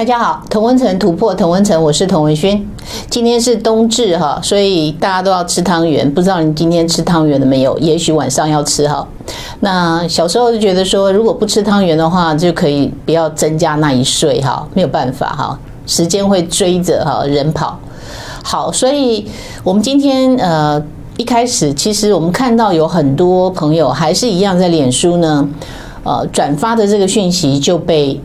[0.00, 2.58] 大家好，同温层突破同温层，我是童文薰。
[3.10, 6.10] 今天是冬至哈，所以大家都要吃汤圆。
[6.14, 7.76] 不知道你今天吃汤圆了没有？
[7.80, 9.06] 也许晚上要吃哈。
[9.60, 14.66] 那小时候就觉得说，如果不吃汤圆的话，就可以不要增加那一岁哈。
[14.72, 17.78] 没有办法哈，时间会追着哈人跑。
[18.42, 19.26] 好，所以
[19.62, 20.82] 我们今天呃
[21.18, 25.46] 一开始，其实我们看到有很多朋友还是一样在脸书呢，
[26.04, 28.18] 呃转发的这个讯息就被。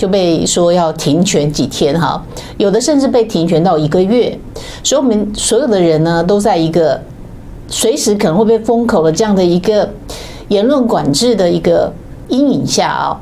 [0.00, 2.24] 就被说要停权几天哈，
[2.56, 4.34] 有的甚至被停权到一个月，
[4.82, 6.98] 所以我们所有的人呢，都在一个
[7.68, 9.86] 随时可能会被封口的这样的一个
[10.48, 11.92] 言论管制的一个
[12.28, 13.20] 阴影下啊，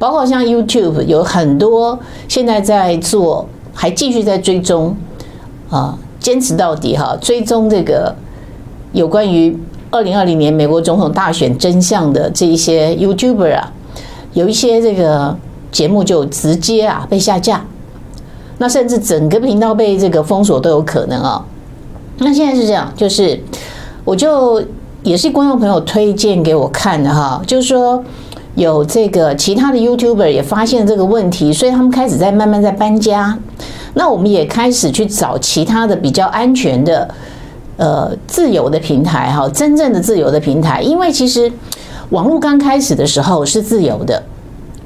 [0.00, 4.96] 包括像 YouTube 有很多现在在做，还继续在追踪
[5.70, 8.12] 啊，坚持到底哈，追踪这个
[8.90, 9.56] 有关于
[9.92, 13.72] 二零二零年美国总统大选真相的这一些 YouTuber 啊，
[14.32, 15.36] 有一些这个。
[15.76, 17.62] 节目就直接啊被下架，
[18.56, 21.44] 那甚至整个频道被这个封锁都有可能啊。
[22.16, 23.38] 那现在是这样，就是
[24.02, 24.64] 我就
[25.02, 28.02] 也是观众朋友推荐给我看的哈，就是说
[28.54, 33.38] 有这个其他的 YouTuber 也发现这个问题，所以他们开始在慢慢在搬家。
[33.92, 37.06] 那我们也开始去找其他的比较安全的
[37.76, 41.52] 呃自由的平台哈，真正的自由的平台，因为其实
[42.08, 44.22] 网络刚开始的时候是自由的。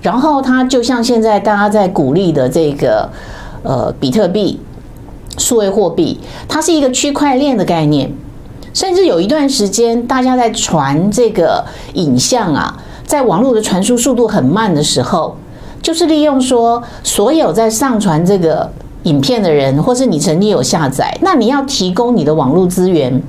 [0.03, 3.09] 然后它就像现在大家在鼓励的这个
[3.63, 4.61] 呃比特币、
[5.39, 8.13] 数位货币，它是一个区块链的概念。
[8.73, 15.37] 甚至有一段时间，大家在传这个影像啊，在网络的传输速度很慢的时候，
[15.83, 18.71] 就是利用说所有在上传这个
[19.03, 23.21] 影片的人，或是你曾经有下载，那你要提供你的网络资源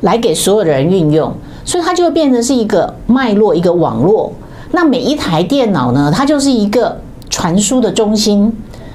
[0.00, 1.32] 来给所有的人运用，
[1.64, 4.32] 所以它就会变成是一个脉络，一个网络。
[4.72, 6.98] 那每一台电脑呢，它就是一个
[7.30, 8.52] 传输的中心，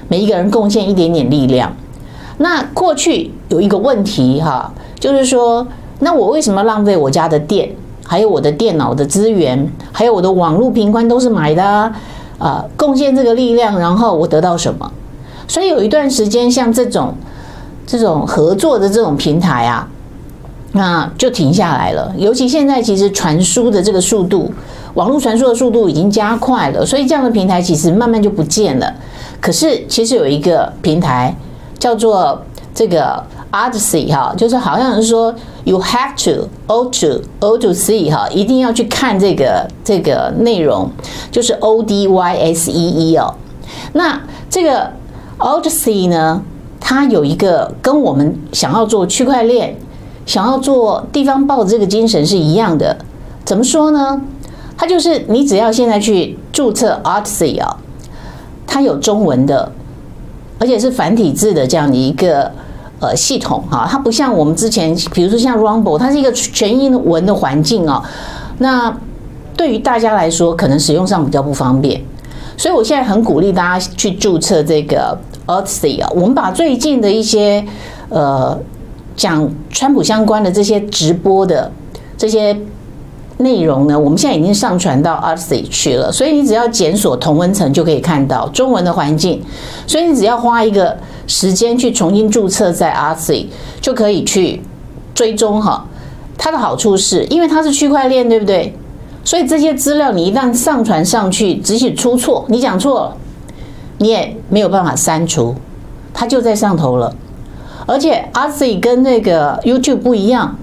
[0.08, 1.72] 每一个人贡献一点点力量。
[2.38, 5.66] 那过去有一个问题哈，就是说，
[6.00, 7.70] 那我为什么浪费我家的电，
[8.04, 11.92] 还有我的电脑的资源，还有我的网络频宽都是买的啊？
[12.38, 14.90] 啊，贡献这个力量，然后我得到什么？
[15.46, 17.14] 所以有一段时间，像这种
[17.86, 19.88] 这种合作的这种平台啊，
[20.72, 22.12] 那就停下来了。
[22.16, 24.52] 尤其现在，其实传输的这个速度。
[24.94, 28.92] 网络传输的速度已经加快了，所以这样的平台其实慢慢就不见了。
[29.40, 31.34] 可是其实有一个平台
[31.78, 32.40] 叫做
[32.74, 33.22] 这个
[33.52, 35.34] Odyssey 哈，就是好像是说
[35.64, 40.90] You have to O to O to C 哈，一定要去看这个这个内容，
[41.30, 43.34] 就是 O D Y S E E 哦。
[43.92, 44.90] 那这个
[45.38, 46.42] Odyssey 呢，
[46.80, 49.76] 它有一个跟我们想要做区块链、
[50.26, 52.96] 想要做地方报的这个精神是一样的。
[53.44, 54.20] 怎么说呢？
[54.80, 57.76] 它就是你只要现在去注册 Odysee 啊，
[58.64, 59.72] 它有中文的，
[60.60, 62.48] 而且是繁体字的这样的一个
[63.00, 68.00] 呃系统哈，它不像我们之前，比如说像 Rumble，它是一个全英文的环境哦。
[68.58, 68.96] 那
[69.56, 72.00] 对于大家来说，可能使用上比较不方便，
[72.56, 75.18] 所以我现在很鼓励大家去注册这个
[75.48, 76.08] Odysee 啊。
[76.14, 77.66] 我们把最近的一些
[78.10, 78.56] 呃
[79.16, 81.68] 讲川普相关的这些直播的
[82.16, 82.56] 这些。
[83.38, 89.40] 内容呢，我们现在已经上传到 Odysee 去了，所以你只要检索同温层就可以看到中文的环境，
[89.86, 93.46] 所以你只要花一个时间去重新注册在 Odysee
[93.80, 94.60] 就可以去
[95.14, 95.84] 追踪哈。
[96.36, 98.74] 它的好处是因为它是区块链，对不对？
[99.24, 103.16] 所以这些资料你一旦上传上去，即使出错，你讲错了，
[103.98, 105.54] 你也没有办法删除，
[106.12, 107.14] 它就在上头了。
[107.86, 110.56] 而且 Odysee 跟那个 YouTube 不一样。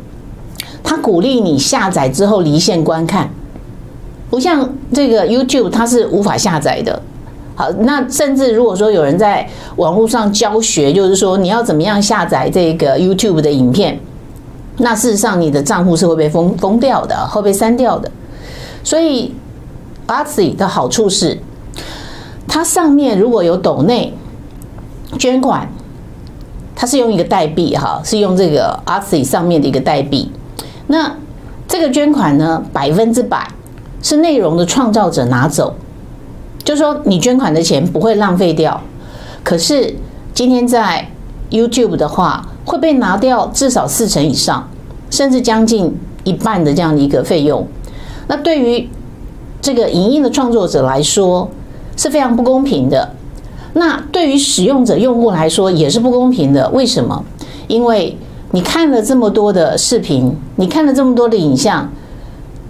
[0.87, 3.27] 它鼓励你下载之后离线观看，
[4.29, 7.01] 不像这个 YouTube，它是无法下载的。
[7.55, 13.99] 好，那甚至如果说有人在网络上教学，就是说你要怎么样下载这个 YouTube 的影片，
[14.77, 18.11] 那事实上你的账户是会被封封掉的，会被删掉的。
[18.83, 19.33] 所以
[20.07, 21.39] ，Artsy 的好处是，
[22.47, 24.13] 它上面如果有抖内
[25.17, 25.67] 捐款，
[26.75, 30.29] 它是用一个代币哈，是用这个 Artsy 上面的一个代币。
[30.87, 31.15] 那
[31.67, 33.47] 这个捐款呢，百分之百
[34.01, 35.75] 是内容的创造者拿走，
[36.63, 38.79] 就说你捐款的钱不会浪费掉。
[39.43, 39.95] 可是
[40.33, 41.07] 今天在
[41.49, 44.69] YouTube 的话，会被拿掉至少四成以上，
[45.09, 47.65] 甚至将近一半的这样的一个费用。
[48.27, 48.89] 那对于
[49.61, 51.49] 这个影音的创作者来说
[51.95, 53.11] 是非常不公平的。
[53.73, 56.69] 那对于使用者用户来说也是不公平的。
[56.69, 57.23] 为什么？
[57.67, 58.17] 因为
[58.55, 61.91] 你看了这么多的视频，你看了这么多的影像，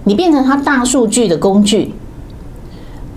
[0.02, 1.94] 你变成它大数据的工具。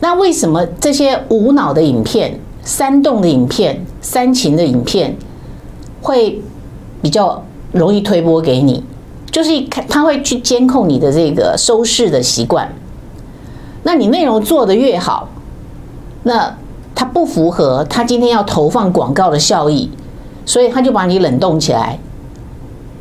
[0.01, 5.17] 那为什么这些无脑的影片煽动的影片、煽情的影片，
[5.99, 6.39] 会
[7.01, 8.83] 比较容易推播给你。
[9.31, 12.71] 就是一看，他会去监控你的这个收视的习惯。
[13.81, 15.27] 那你内容做得越好，
[16.21, 16.55] 那
[16.93, 19.89] 它不符合他今天要投放广告的效益，
[20.45, 21.97] 所以他就把你冷冻起来，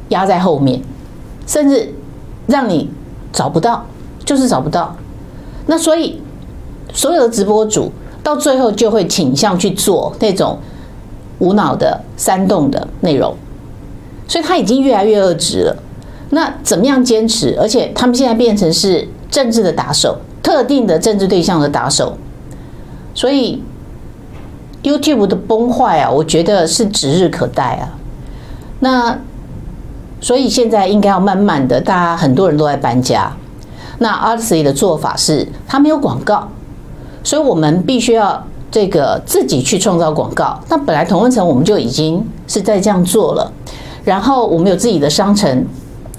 [0.09, 0.81] 压在后面，
[1.47, 1.93] 甚至
[2.47, 2.91] 让你
[3.33, 3.85] 找不到，
[4.25, 4.95] 就是找不到。
[5.67, 6.21] 那所以
[6.93, 10.59] 所有的直播主到最后就会倾向去做那种
[11.39, 13.35] 无脑的煽动的内容，
[14.27, 15.77] 所以他已经越来越恶质了。
[16.31, 17.57] 那怎么样坚持？
[17.61, 22.19] 而且他们现在变成是政治的打手，特定的政治对象的打手，
[23.15, 23.63] 所以
[24.83, 27.97] YouTube 的崩坏啊，我觉得是指日可待啊。
[28.81, 29.19] 那
[30.21, 33.33] 所以现在应该要慢慢的，大家很多人都在搬家。
[33.99, 36.49] 那 Odysee 的做法是，它没有广告，
[37.25, 40.59] 所以我们必须要这个自己去创造广告。
[40.69, 43.53] 那本来同温层我们就已经是在这样做了，
[44.05, 45.67] 然后我们有自己的商城。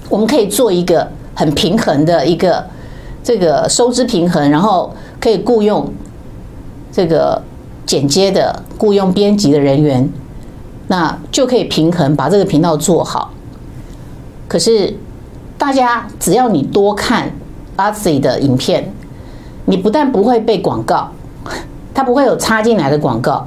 [0.08, 1.06] 我们可以做一个
[1.36, 2.66] 很平衡的一个
[3.22, 5.88] 这个收支平衡，然后可以雇佣
[6.90, 7.40] 这个
[7.86, 10.10] 剪接的、雇佣编辑的人员，
[10.88, 13.30] 那就可以平衡把这个频道做好。
[14.50, 14.92] 可是
[15.56, 17.30] 大家只要你多看
[17.76, 18.92] Odysee 的影片，
[19.66, 21.12] 你不但不会被广告，
[21.94, 23.46] 它不会有插进来的广告，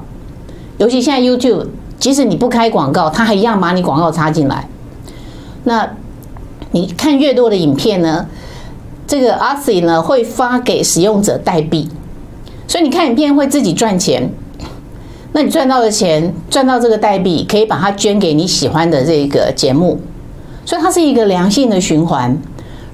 [0.78, 1.66] 尤其现在 YouTube，
[1.98, 4.66] 即使你不开广告，它还一样把你广告插进来。
[5.64, 5.90] 那
[6.70, 8.26] 你看越多的影片呢，
[9.06, 11.90] 这个 Odysee 呢会发给使用者代币，
[12.66, 14.32] 所以你看影片会自己赚钱。
[15.32, 20.00] 那你赚到的钱，赚到这个代币，可以把它捐给你喜欢的这个节目，
[20.64, 22.36] 所以它是一个良性的循环。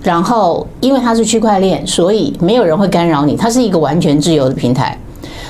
[0.02, 4.98] 然后因为它是区块链，所以没有人会干扰你，它是一个完全自由的平台。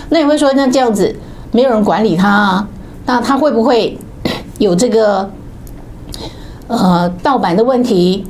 [0.09, 1.15] 那你会说，那这样子
[1.53, 2.69] 没有人管理它啊？
[3.07, 3.97] 那它会不会
[4.59, 5.31] 有这个？
[6.73, 8.25] 呃，盗版的问题，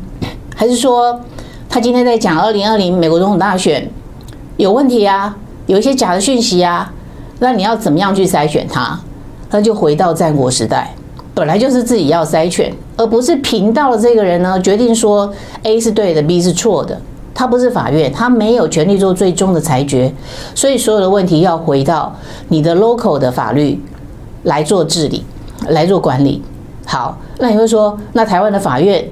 [0.56, 1.20] 还是说
[1.68, 3.86] 他今天在讲二零二零美国总统大选
[4.56, 5.36] 有问题啊？
[5.66, 6.90] 有一些假的讯息啊？
[7.38, 8.98] 那你要怎么样去筛选它？
[9.50, 10.94] 那就回到战国时代，
[11.34, 15.32] 本来就是自己要筛选，而不是频道的这个人呢决定说
[15.62, 17.00] A 是对的，B 是错的。
[17.32, 20.12] 他不是法院，他没有权利做最终的裁决，
[20.54, 22.14] 所以所有的问题要回到
[22.48, 23.82] 你的 local 的法律
[24.42, 25.24] 来做治理，
[25.68, 26.42] 来做管理。
[26.84, 27.16] 好。
[27.38, 29.02] 那你会说，那台湾的法院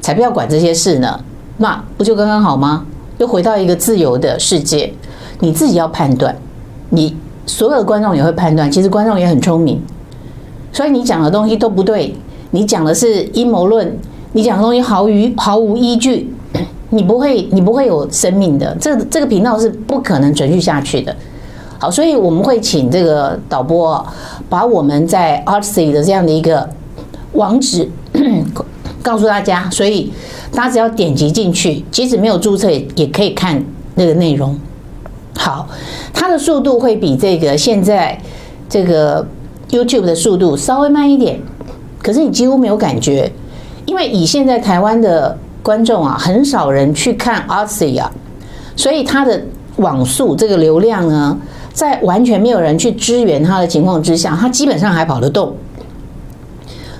[0.00, 1.20] 才不要管这些事呢？
[1.58, 2.84] 那不就刚刚好吗？
[3.18, 4.92] 又回到一个自由的世界，
[5.38, 6.34] 你自己要判断。
[6.90, 7.16] 你
[7.46, 9.80] 所有的观众也会判断，其实观众也很聪明，
[10.72, 12.16] 所以你讲的东西都不对，
[12.56, 13.94] 你讲的是阴谋论，
[14.32, 16.32] 你讲的东西毫无毫无依据，
[16.88, 18.74] 你不会你不会有生命的。
[18.80, 21.14] 这这个频道是不可能存续下去的。
[21.78, 24.02] 好，所以我们会请这个导播
[24.48, 26.66] 把我们在 Odysee 的这样的一个。
[27.32, 27.86] 网址
[29.02, 30.10] 告诉大家，所以
[30.52, 33.62] 大家只要点击进去，即使没有注册也可以看
[33.96, 34.58] 那个内容。
[35.36, 35.68] 好，
[36.14, 38.18] 它的速度会比这个现在
[38.70, 39.26] 这个
[39.68, 41.38] YouTube 的速度稍微慢一点，
[42.06, 43.28] 可是你几乎没有感觉，
[43.84, 48.08] 因为以现在台湾的观众啊，很少人去看 Odysee 啊，
[48.76, 49.42] 所以它的
[49.78, 51.36] 网速这个流量呢，
[51.72, 55.52] 在完全没有人去支援它的情况之下，它基本上还跑得动。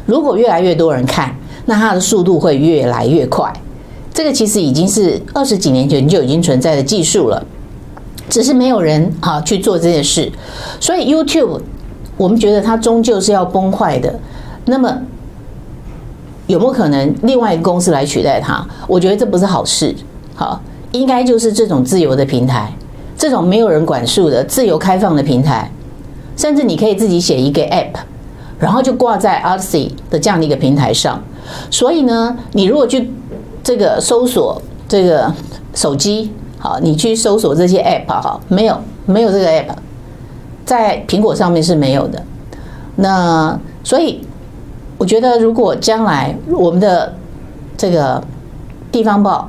[0.07, 1.33] 如果越来越多人看，
[1.67, 3.53] 那它的速度会越来越快。
[4.13, 7.47] 这个其实已经是二十几年前就已经存在的技术了，
[8.29, 10.33] 只是没有人啊去做这件事。
[10.81, 11.61] 所以 YouTube，
[12.17, 14.13] 我们觉得它终究是要崩坏的。
[14.67, 14.97] 那么
[16.47, 18.65] 有没有可能另外一个公司来取代它？
[18.87, 19.95] 我觉得这不是好事。
[20.35, 20.61] 好，
[20.93, 22.73] 应该就是这种自由的平台，
[23.17, 25.71] 这种没有人管束的自由开放的平台，
[26.37, 27.95] 甚至你可以自己写一个 App。
[28.59, 31.23] 然后就挂在 Odysee 的这样的一个平台上，
[31.71, 33.11] 所以呢，你如果去
[33.63, 35.31] 这个搜索这个
[35.75, 39.75] 手机，好，你去搜索这些 App 哈，没有没有这个 App，
[40.65, 42.23] 在苹果上面是没有的。
[42.95, 44.23] 那所以
[44.99, 47.13] 我觉得，如果将来我们的
[47.77, 48.23] 这个
[48.91, 49.49] 地方报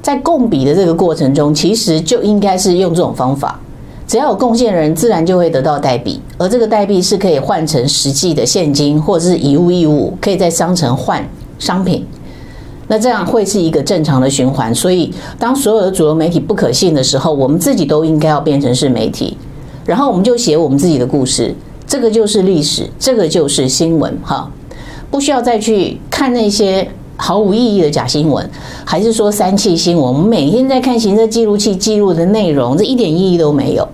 [0.00, 3.58] 在共笔的这个过程中，其实就应该是用这种方法。
[4.06, 11.26] 只要有贡献人，自然就会得到代币，而这个代币是可以换成实际的现金，或者是以物易物，可以在商城换
[11.58, 12.06] 商品。
[12.88, 14.74] 那这样会是一个正常的循环。
[14.74, 19.36] 所以，当所有的主流媒体不可信的时候，我们自己都应该要变成是媒体，
[19.86, 21.54] 然后我们就写我们自己的故事。
[21.92, 24.50] 这个就是历史，这个就是新闻，哈，
[25.10, 28.48] 不需要再去看那些毫无意义的假新闻，
[28.82, 30.02] 还是说三气新闻？
[30.02, 33.86] 我们每天在看行车记录器记录的内容，这一点意义都没有。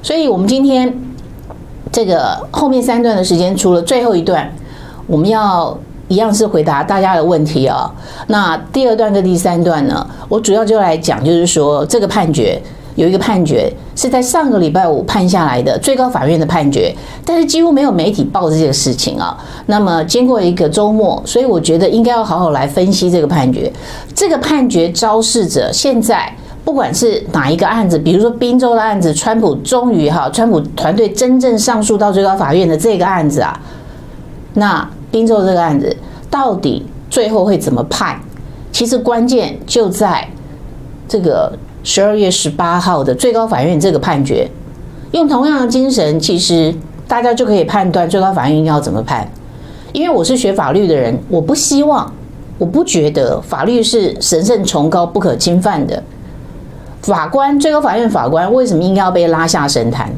[0.00, 0.96] 所以，我们今天
[1.90, 4.48] 这个后面三段的时间，除了最后一段，
[5.08, 7.92] 我们要一样是回答大家的问题啊。
[8.28, 12.62] 那第二段跟第三段呢，我主要就来讲，就是说这个判决。
[12.98, 16.92] 有一个判决是在上个礼拜五判下来的最高法院的判决，
[17.24, 19.38] 但是几乎没有媒体报这件事情啊。
[19.66, 23.72] 那么经过一个周末，所以我觉得应该要好好来分析这个判决。
[24.16, 26.28] 这个判决昭示着现在
[26.64, 33.60] 不管是哪一个案子，比如说宾州的案子，川普终于哈，川普团队真正上诉到最高法院的这个案子啊，
[34.54, 35.96] 那宾州这个案子
[36.28, 38.20] 到底最后会怎么判？
[38.72, 40.26] 其实关键就在
[41.06, 41.56] 这个。
[41.82, 44.48] 十二月十八号的最高法院这个判决，
[45.12, 46.74] 用同样的精神，其实
[47.06, 49.26] 大家就可以判断最高法院要怎么判。
[49.92, 52.12] 因为我是学法律的人，我不希望，
[52.58, 56.02] 我不觉得法律是神圣崇高不可侵犯的。
[57.00, 60.12] 法官，最高法院法官为什么应该要被拉下神坛？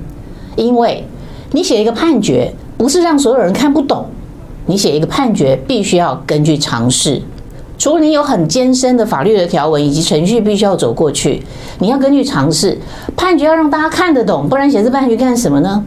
[0.56, 1.04] 因为
[1.52, 4.06] 你写一个判决，不是让所有人看不懂，
[4.66, 7.22] 你写一个判决必须要根据常识。
[7.80, 11.42] 除了你有很艰深的法律的条文以及程序必须要走过去，
[11.78, 12.76] 你要根据常识
[13.16, 15.82] 判决，要让大家看得懂，不然写这判决干什么呢？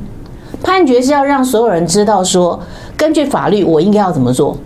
[0.64, 2.60] 判决是要让所有人知道说，
[2.98, 4.58] 根据法律我应该要怎么做，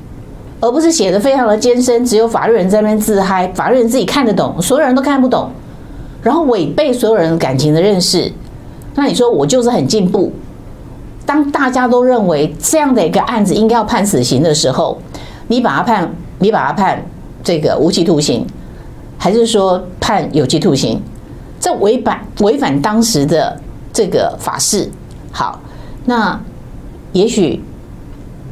[0.62, 5.50] 而不是写得非常的艰深，只有法律人在那边自嗨，法律人自己看得懂，所有人都看不懂，
[6.24, 8.32] 然后违背所有人感情的认识。
[8.96, 10.32] 那你说我就是很进步，
[11.26, 14.98] 当大家都认为这样的一个案子应该要判死刑的时候，
[15.50, 17.04] 你把它判，你把它判。
[17.48, 18.46] 这个无期徒刑，
[19.18, 21.02] 还是说判有期徒刑？
[21.62, 23.58] 这违反违反当时的
[23.94, 24.90] 这个法式。
[25.32, 25.58] 好，
[26.04, 26.38] 那
[27.14, 27.64] 也许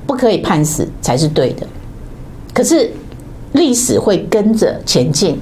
[0.07, 1.67] 不可以判死才是对的。
[2.53, 2.89] 可是
[3.51, 5.37] 历史会跟着前进，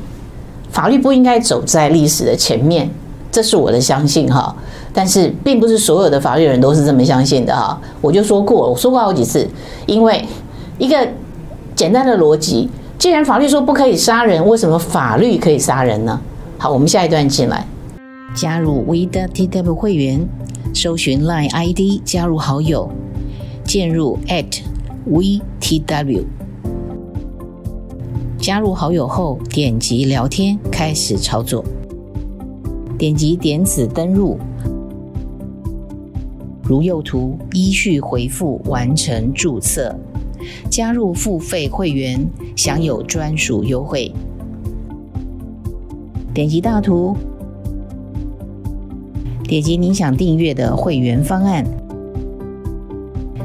[0.72, 2.89] 法律不应该走在历史的前面，
[3.31, 4.55] 这是我的相信哈。
[4.91, 7.79] 但是并不是所有的法律人都是这么相信的哈。
[8.01, 9.48] 我就说过，我说过好几次，
[9.86, 10.25] 因为
[10.79, 11.07] 一个
[11.75, 12.67] 简单的逻辑。
[13.03, 16.17] 既然法律说不可以杀人，为什么法律可以杀人呢？
[16.57, 17.67] 好，我们下一段进来，
[18.33, 20.25] 加入 We 的 TW 会员，
[20.74, 22.89] 搜寻 Line ID 加入好友，
[23.65, 24.62] 进入 at
[25.03, 26.24] V T W
[28.38, 31.62] 加入好友后点击聊天开始操作，
[32.98, 34.39] 点击点此登入，
[36.63, 39.93] 如右图依序回复完成注册。
[40.69, 44.12] 加入付费会员，享有专属优惠。
[46.33, 47.15] 点击大图，
[49.43, 51.63] 点击您想订阅的会员方案，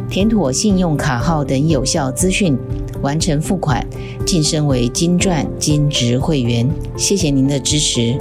[0.08, 2.56] 填妥信用卡号等有效资讯，
[3.02, 3.86] 完成付款，
[4.24, 6.66] 晋升为金钻金质会员。
[6.96, 8.16] 谢谢您的支持。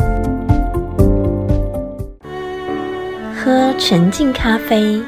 [3.34, 5.02] 喝纯净咖啡，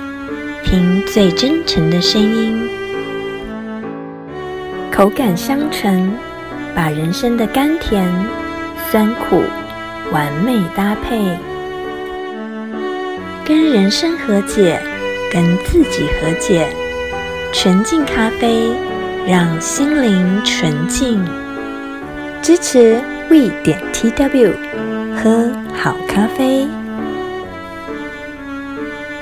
[0.64, 2.69] 听最真诚的声音。
[5.00, 6.12] 口感香醇，
[6.76, 8.06] 把人生的甘甜、
[8.92, 9.42] 酸苦
[10.12, 11.38] 完美搭配，
[13.46, 14.78] 跟人生和解，
[15.32, 16.68] 跟自己和解。
[17.54, 18.74] 纯净咖啡，
[19.26, 21.24] 让心灵纯净。
[22.42, 24.52] 支持 We 点 TW，
[25.16, 26.68] 喝好咖啡，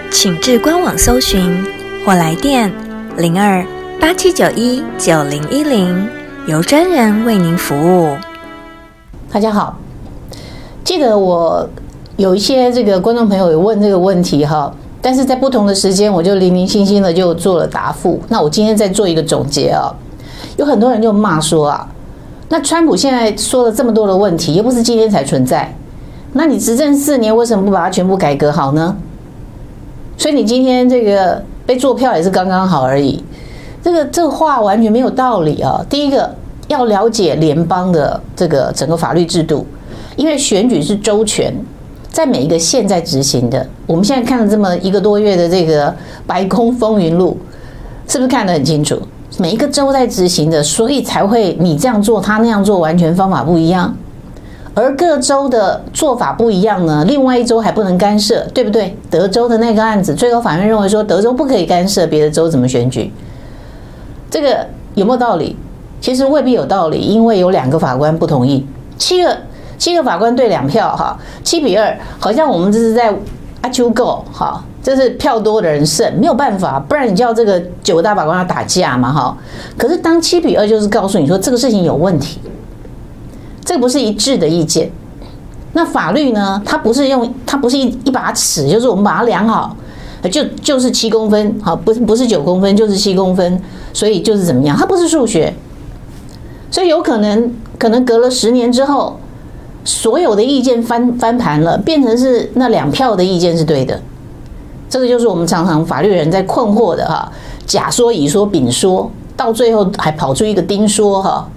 [0.10, 1.64] 请至官网搜寻
[2.04, 2.74] 或来电
[3.16, 3.64] 零二。
[4.00, 6.08] 八七九一九零一零，
[6.48, 8.16] 由专人为您服务。
[9.32, 9.76] 大家好，
[10.84, 11.68] 记得我
[12.16, 18.20] 有一些这个观众朋友有问这个问题哈，但是在不同的时间，我就零零星星的就做了答复。
[18.30, 19.94] 那我今天再做一个总结啊，
[20.58, 21.90] 有很多人就骂说啊，
[22.50, 25.76] 那川普现在说了这么多的问题，又不是今天才存在，
[26.34, 28.96] 那你执政四年，为什么不把它全部改革好呢？
[30.18, 33.24] 所以你今天这个被坐票也是刚刚好而已。
[33.84, 35.86] 这个这话完全没有道理啊！
[35.90, 36.30] 第一个
[36.68, 39.66] 要了解联邦的这个整个法律制度，
[40.16, 41.54] 因为选举是州权，
[42.12, 43.66] 在每一个县在执行的。
[43.86, 45.94] 我们现在看了这么一个多月的这个
[46.26, 47.38] 白宫风云录，
[48.08, 49.00] 是不是看得很清楚？
[49.38, 53.96] 每一个州在执行的，所以才会你这样做，他那样做，完全方法不一样。
[54.74, 58.96] 而各州的做法不一样呢，另外一州还不能干涉，对不对？
[59.10, 63.12] 德州的那个案子，最高法院认为说，德州不可以干涉别的州怎么选举。
[64.30, 65.56] 这个有没有道理？
[66.00, 68.66] 其实未必有道理，因为有两个法官不同意，
[68.98, 69.36] 七个
[69.78, 73.14] 七个法官对两票，哈，七比二，好像我们这是在
[73.62, 79.36] 阿丘够，哈，这是票多的人胜，没有办法，不然你叫这个九大法官要打架嘛，哈。
[79.76, 82.40] 可是当七比二，就是告诉你说这个事情有问题，
[83.66, 84.92] 这不是一致的意见。
[85.74, 86.62] 那法律呢？
[86.66, 89.76] 它不是用，它不是一一把尺，就是我们把它量好。
[90.28, 93.62] 就就是七公分，好，不是不是九公分，就是七公分，
[93.94, 94.76] 所以就是怎么样？
[94.78, 95.54] 它不是数学，
[96.72, 99.20] 所以有可能可能隔了十年之后，
[99.84, 104.02] 所有的意见翻翻盘了，变成是那两票的意见是对的。
[104.90, 107.32] 这个就是我们常常法律人在困惑的哈，
[107.66, 111.50] 甲说乙说丙说，到最后还跑出一个丁说哈，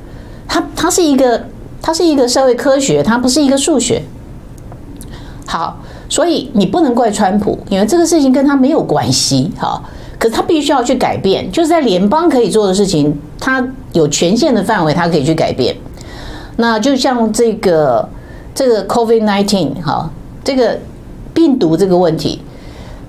[0.49, 1.45] 它它是一个
[1.81, 4.03] 它是一个社会科学，它不是一个数学。
[5.47, 5.79] 好，
[6.11, 9.83] 所以你不能怪川普，因为这个事情跟他没有关系哈。
[10.19, 15.75] 可是他必须要去改变，就是在联邦可以做的事情，他有权限的范围，他可以去改变。
[16.57, 18.07] 那就像这个
[18.55, 20.11] 这个 COVID-19 哈，
[20.45, 20.79] 这个
[21.33, 22.43] 病毒这个问题。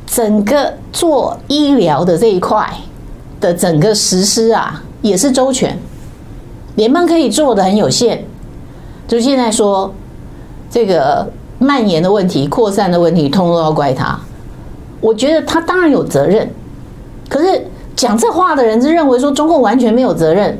[0.07, 2.69] 整个做医疗的这一块
[3.39, 5.77] 的整个实施啊，也是周全。
[6.75, 8.19] 联邦可以做的很有限，
[9.07, 9.93] 就现在说
[10.69, 11.31] 这个
[11.61, 14.19] 蔓延的问题、扩散的问题，通通都要怪他。
[14.99, 16.49] 我觉得他当然有责任，
[17.29, 20.57] 可是讲这话的人是认为说中共完全没有责任，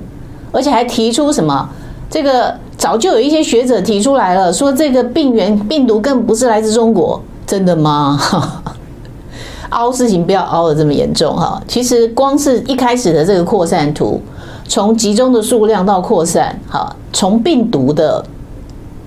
[0.52, 1.68] 而且还提出什么？
[2.08, 8.20] 这个早就有一些学者提出来了，说这个病原病毒更不是来自中国，真的吗？
[9.70, 14.22] 凹事情不要凹得这么严重哈，其实光是一开始的这个扩散图，
[14.68, 18.24] 从集中的数量到扩散，哈，从病毒的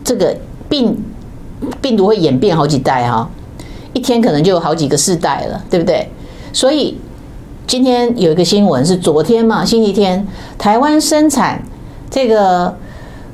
[0.02, 0.34] 这个
[0.68, 0.96] 病
[1.80, 3.28] 病毒会演变好几代哈，
[3.92, 6.08] 一天可能就有好几个世代了，对不对？
[6.52, 6.98] 所以
[7.66, 10.26] 今天有一个新闻是昨天嘛，星期天，
[10.58, 11.62] 台湾生产
[12.10, 12.74] 这个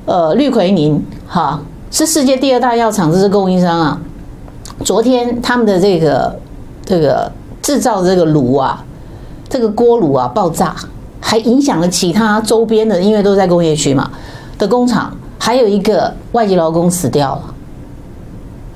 [0.06, 1.60] 呃氯喹宁哈，
[1.90, 4.00] 是世界第二大药厂，这是供应商啊，
[4.84, 6.38] 昨天他们的这个。
[6.82, 7.30] 这个
[7.62, 8.84] 制造这个炉啊，
[9.48, 10.74] 这个锅炉啊爆炸，
[11.20, 14.10] 还影响了其他周边的，因为都在工业区嘛
[14.58, 17.54] 的工厂，还有一个外籍劳工死掉了。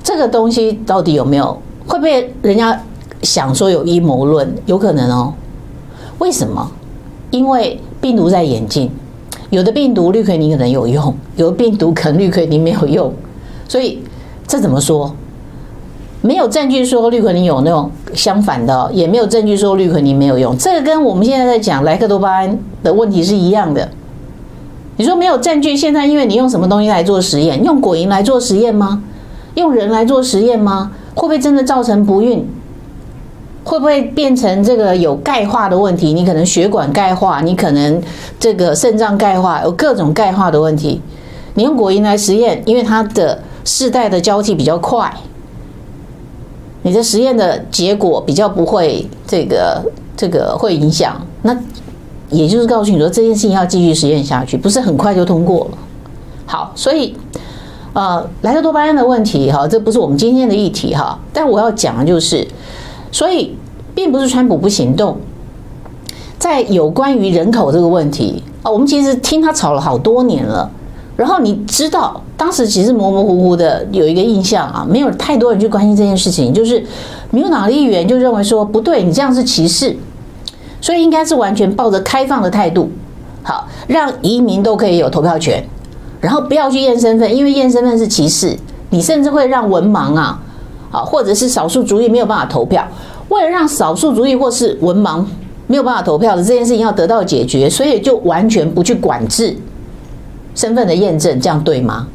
[0.05, 1.57] 这个东西到底有没有？
[1.87, 2.79] 会不会人家
[3.23, 4.55] 想说有阴谋论？
[4.67, 5.33] 有可能哦。
[6.19, 6.71] 为什么？
[7.31, 8.91] 因为病毒在演进，
[9.49, 13.11] 有的病毒氯喹宁可能有用，有的病毒可能氯喹宁没有用，
[13.67, 13.99] 所以
[14.47, 15.11] 这怎么说？
[16.21, 20.55] 没有证据说氯喹宁有那种相反的，也没有证据说氯喹宁没有用。
[20.55, 23.89] 这个跟我们现在在讲莱克多巴胺的问题是一样的。
[24.97, 27.63] 你说没有证据，现在因为你用什么东西来做实验？
[27.63, 29.03] 用果蝇来做实验吗？
[29.55, 30.91] 用人来做实验吗？
[31.15, 32.47] 会不会真的造成不孕？
[33.63, 36.13] 会不会变成这个有钙化的问题？
[36.13, 38.01] 你可能血管钙化，你可能
[38.39, 41.01] 这个肾脏钙化，有各种钙化的问题。
[41.55, 45.11] 你用果蝇来实验，因为它的世代的交替比较快。
[46.83, 49.81] 你的实验的结果比较不会这个
[50.15, 51.57] 这个会影响，那
[52.29, 55.77] 也就是告诉你说这件事情要继续实验下去，不是很快就通过了。
[56.45, 57.15] 好，所以
[57.95, 62.45] 呃，莱克多巴胺的问题哈，这不是我们今天的议题哈，但我要讲的就是，
[63.09, 63.55] 所以
[63.95, 65.15] 并不是川普不行动，
[66.37, 70.69] 在有关于人口这个问题啊，我们其实听他吵了好多年了。
[71.15, 76.85] 然后你知道，当时其实模模糊糊的有一个印象啊，没有太多人去关心这件事情，就是
[77.31, 79.95] 民主党的议员就认为说不对，你这样是歧视，
[80.81, 82.89] 所以应该是完全抱着开放的态度，
[83.41, 85.65] 好，让移民都可以有投票权，
[86.25, 88.57] 然后不要去验身份，因为验身份是歧视，
[88.89, 90.39] 你甚至会让文盲啊，
[90.89, 92.83] 啊，或者是少数族裔没有办法投票，
[93.29, 95.23] 为了让少数族裔或是文盲
[95.67, 99.55] 没有办法投票的这件事情要得到解决，所以就完全不去管制。
[100.55, 102.07] 身份的验证，这样对吗？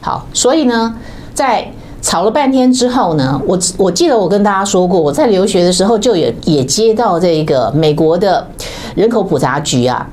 [0.00, 0.92] 好，所以呢，
[1.32, 1.70] 在
[2.02, 8.46] 吵了半天之后呢，我我记得我跟大家说过，我在留学的时候就也也接到这个美国的
[8.94, 10.08] 人口普查局啊，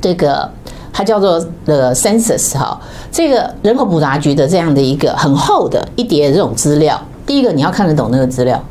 [0.00, 0.50] 这个
[0.92, 7.00] 它叫做的 Census 哈，这个人口普查局的这样的一个很厚的一叠这种资料。
[7.26, 8.62] 第一个你要看得懂那个资料，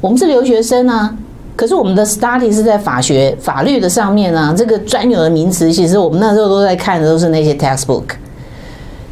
[0.00, 1.16] 我们是留学生啊。
[1.56, 8.02] 可是我们的 study 是在法学、法律的上面啊，这个专有的名词，其实我们那时候都在看的都是那些 textbook。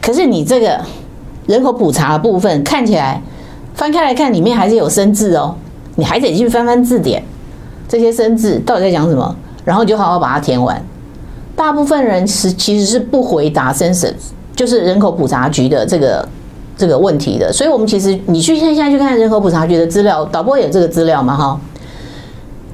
[0.00, 0.80] 可是你这个
[1.46, 3.22] 人口普查的部分看起来，
[3.74, 5.54] 翻开来看里面还是有生字哦，
[5.94, 7.22] 你还得去翻翻字典，
[7.88, 9.36] 这些生字到底在讲什么？
[9.64, 10.84] 然后你就好好把它填完。
[11.54, 14.14] 大部分人是其实是不回答 census，
[14.56, 16.28] 就是人口普查局的这个
[16.76, 17.52] 这个问题的。
[17.52, 21.36] 所以我们其实你去现在去看人口普查局的资料，导播有这个资料吗？
[21.36, 21.60] 哈。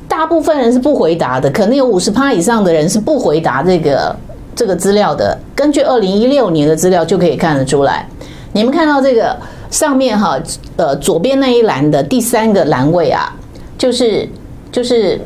[0.08, 4.16] 大部分人是不回答的，可能有五十趴以上的人是不回答这个
[4.56, 5.36] 这个资料的。
[5.54, 8.08] 根据二零一六年的资料就可以看得出来。
[8.52, 9.36] 你们看到这个
[9.70, 10.36] 上面哈，
[10.76, 13.32] 呃，左边那一栏的第三个栏位啊，
[13.76, 14.28] 就是
[14.72, 15.20] 就是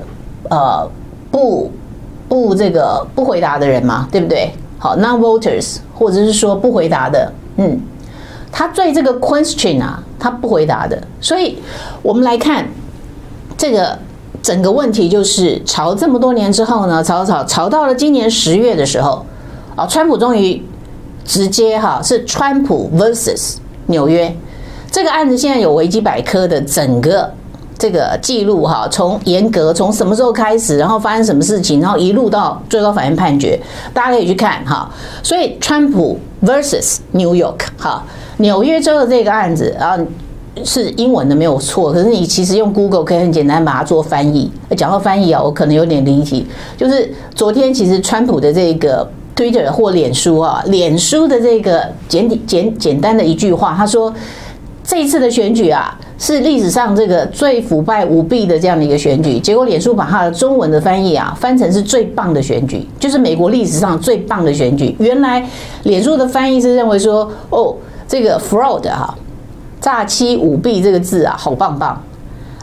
[0.50, 0.86] 呃
[1.30, 1.70] 不
[2.32, 4.50] 不这个不回答的人嘛，对不对？
[4.78, 7.78] 好，non-voters 或者是说不回答的，嗯，
[8.50, 10.98] 他对这个 question 啊，他不回答的。
[11.20, 11.58] 所以
[12.00, 12.66] 我们来看。
[13.54, 13.96] 这个
[14.42, 19.24] 整个问题就是吵这么多年之后呢，吵吵吵到了今年十月的时候，
[19.76, 20.60] 啊，川普终于
[21.24, 24.34] 直接哈是川普 versus 纽约
[24.90, 27.32] 这个案子，现在有维基百科的整个
[27.82, 33.58] 这个记录哈，从严格从什么时候开始，然后发生什么事情，然后一路到最高法院判决，
[33.92, 34.88] 大家可以去看哈。
[35.20, 38.04] 所以川普 versus New York 哈，
[38.36, 39.98] 纽约州的这个案子啊。
[40.62, 44.52] 是英文的没有错，可是你其实用 Google 可以很简单把它做翻译。
[44.76, 46.46] 讲到翻译啊，我可能有点离题。
[46.76, 54.12] 就是昨天其实川普的这个 Twitter 或脸书啊，脸书的这个简简简单的一句话，他说
[54.84, 59.40] 这一次的选举啊，是历史上这个最腐败舞弊的这样的一个选举。
[59.40, 64.94] 结果脸书把它的中文的翻译啊翻成是最棒的选举，就是美国历史上最棒的选举。
[65.00, 65.44] 原来
[65.82, 67.74] 脸书的翻译是认为说，哦，
[68.06, 69.12] 这个 fraud 哈。
[69.80, 72.00] 诈欺舞弊这个字啊，好棒棒。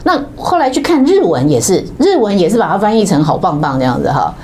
[0.04, 4.34] 那后来去看日文也是，日文也是把它翻译成好棒棒这样子哈。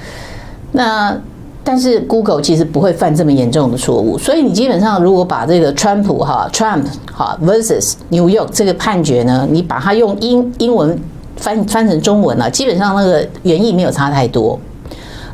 [0.72, 1.18] 那
[1.66, 10.96] 但是 Google 其实不会犯这么严重的错误，所以你基本上如果把这个川普哈 Trump 哈 versus New York 这个判决呢，你把它用英英文
[11.36, 14.56] 翻翻成中文啊，基本上那个原意没有差太多。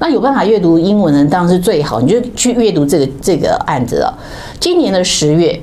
[0.00, 4.18] 那有办法阅读英文呢，当然是最好，你就去阅读这个这个案子了。
[4.58, 5.60] 今年的十月。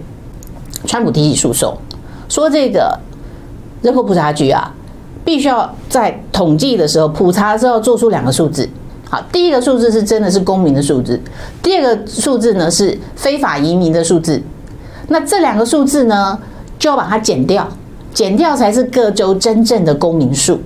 [0.85, 1.77] 川普提起诉讼，
[2.29, 2.97] 说这个
[3.81, 4.73] 人口普查局啊，
[5.25, 8.67] 必须要在统计的时候普查之后做出两个数字。
[9.09, 11.19] 好，第一个数字是真的是公民的数字，
[11.63, 14.39] 第二个数字呢是非法移民的数字。
[15.07, 16.37] 那这两个数字呢，
[16.77, 17.67] 就要把它减掉，
[18.13, 20.61] 减掉才是各州真正的公民数。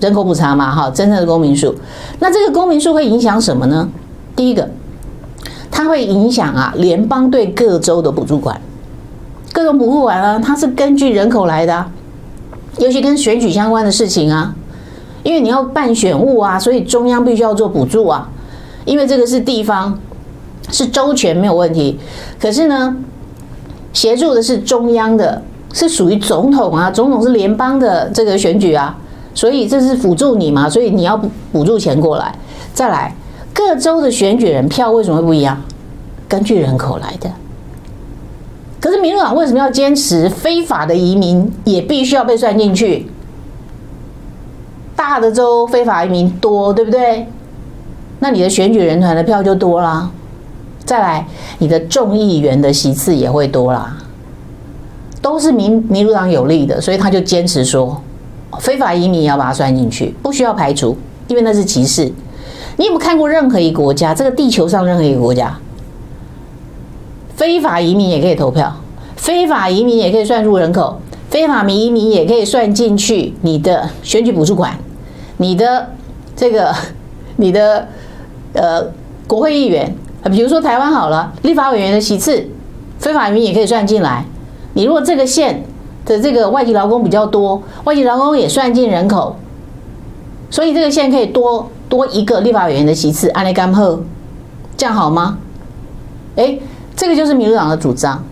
[0.00, 1.74] 人口普查嘛，哈，真正的公民数。
[2.18, 3.86] 那这个公民数会影响什么呢？
[4.34, 4.66] 第一个，
[5.70, 8.58] 它会影响啊联邦对各州的补助款。
[9.52, 11.90] 各种补助款啊，它是根据人口来的啊，
[12.78, 14.54] 尤其跟选举相关的事情啊，
[15.22, 18.28] 因为你要办选务啊，所以中央必须要做补助啊，
[18.84, 19.98] 因为这个是地方，
[20.70, 21.98] 是州权没有问题，
[22.40, 22.96] 可是呢，
[23.92, 28.96] 协助的是中央的，是属于总统啊，总统是联邦的这个选举啊，
[29.34, 31.20] 所以这是辅助你嘛，所以你要
[31.52, 32.34] 补助钱过来，
[32.74, 33.14] 再来
[33.54, 35.60] 各州的选举人票为什么会不一样？
[36.26, 37.30] 根据人口来的。
[38.80, 43.06] 可是民主党为什么要坚持非法的移民也必须要被算进去？
[45.02, 47.26] 大的州非法移民多，对不对？
[48.20, 50.08] 那你的选举人团的票就多啦。
[50.84, 51.26] 再来，
[51.58, 53.96] 你的众议员的席次也会多啦。
[55.20, 58.00] 都是民民主党有利的，所以他就坚持说，
[58.60, 62.04] 非法移民也要把它算进去，不需要排除，因为那是歧视。
[62.76, 64.14] 你有没有看过任何一个国家？
[64.14, 65.58] 这个地球上任何一个国家？
[67.36, 68.72] 非法移民也可以投票，
[69.16, 74.78] 非法移民也可以算入人口，非法移民也可以算进去你的选举补助款，
[75.42, 75.90] 你的
[76.36, 76.72] 这个
[77.36, 77.88] 你的
[78.52, 78.86] 呃
[79.26, 79.94] 国会议员，
[80.30, 82.46] 比如说台湾好了，立法委员的席次，
[82.98, 84.24] 非法移民也可以算进来。
[84.74, 85.64] 你如果这个县
[86.06, 89.36] 的这个外籍劳工比较多，外籍劳工也算进人口，
[90.48, 94.00] 所以这个县可以多多一个立法委员的席次，按来干贺，
[94.76, 95.38] 这样好吗？
[96.36, 96.62] 诶。
[96.94, 98.22] 这个就是民主党的主张，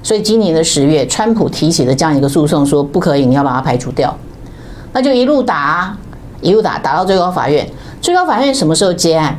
[0.00, 4.16] 所以今年的十月，川普提起了这样一个诉讼，说不可以，你要把它排除掉，
[4.92, 5.94] 那就一路打，
[6.44, 7.68] 一路打，打到最高法院。
[8.00, 9.36] 最高法院什么时候结案？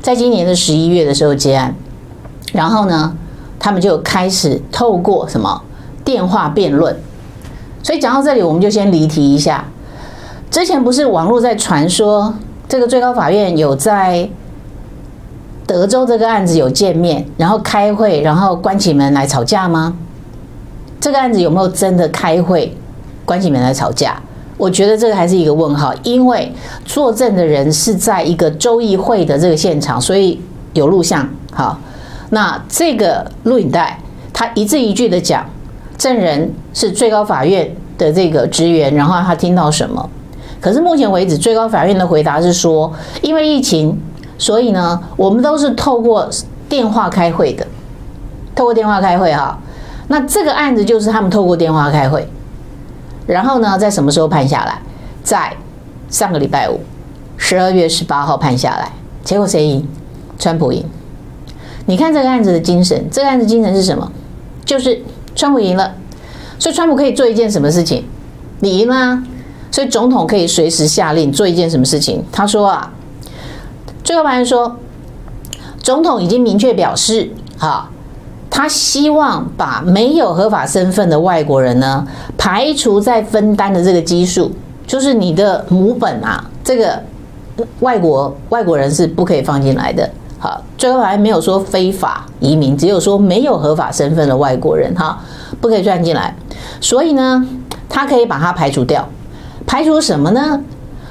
[0.00, 1.74] 在今年的十一月的时候结案，
[2.52, 3.16] 然后呢，
[3.58, 5.62] 他们就开始透过什么
[6.04, 6.96] 电话辩论。
[7.82, 9.64] 所以讲到这里，我们就先离题一下。
[10.50, 12.34] 之前不是网络在传说，
[12.68, 14.28] 这个最高法院有在。
[15.64, 19.96] 德州这个案子有见面，然后开会，然后关起门来吵架吗？
[21.00, 22.76] 这个案子有没有真的开会，
[23.24, 24.20] 关起门来吵架？
[24.62, 26.52] 我觉得这个还是一个问号，因为
[26.84, 30.40] 作证的人是在一个州议会的这个现场，所以
[30.72, 31.28] 有录像。
[31.52, 31.76] 好，
[32.30, 33.98] 那这个录影带，
[34.32, 35.44] 他一字一句的讲，
[35.98, 40.08] 证人是最高法院的这个职员，然后他听到什么？
[40.60, 44.00] 可是目前为止，最高法院的回答是说，因为疫情。
[44.38, 46.28] 所以呢，我们都是透过
[46.68, 47.64] 电话开会的，
[48.56, 49.56] 透过电话开会哈。
[50.08, 52.28] 那这个案子就是他们透过电话开会，
[53.26, 54.80] 然后呢，在什么时候判下来？
[55.22, 55.56] 在
[56.08, 56.80] 上个礼拜五，
[57.36, 58.90] 十二月十八号判下来。
[59.24, 59.86] 结果谁赢？
[60.38, 60.84] 川普赢。
[61.86, 64.10] 你看这个案子的精神，这个案子精神是什么？
[64.64, 65.00] 就是
[65.34, 65.94] 川普赢了，
[66.58, 68.04] 所以川普可以做一件什么事情？
[68.60, 69.22] 你赢了，
[69.70, 72.24] 所以总统可以随时下令做一件什么事情？
[72.32, 72.92] 他说啊。
[74.04, 74.76] 最高法院说，
[75.80, 77.88] 总统已经明确表示，哈，
[78.54, 84.52] 他希望把没有合法身份的外国人呢排除在分担的这个基数，
[84.86, 87.02] 就是你的母本啊，这个
[87.80, 90.08] 外国外国人是不可以放进来的。
[90.38, 95.18] 好，最后还没有说非法移民，只有说没有合法身份的外国人哈，
[95.60, 96.36] 不可以算进来。
[96.78, 97.46] 所以呢，
[97.88, 99.08] 他可以把它排除掉。
[99.66, 100.60] 排除什么呢？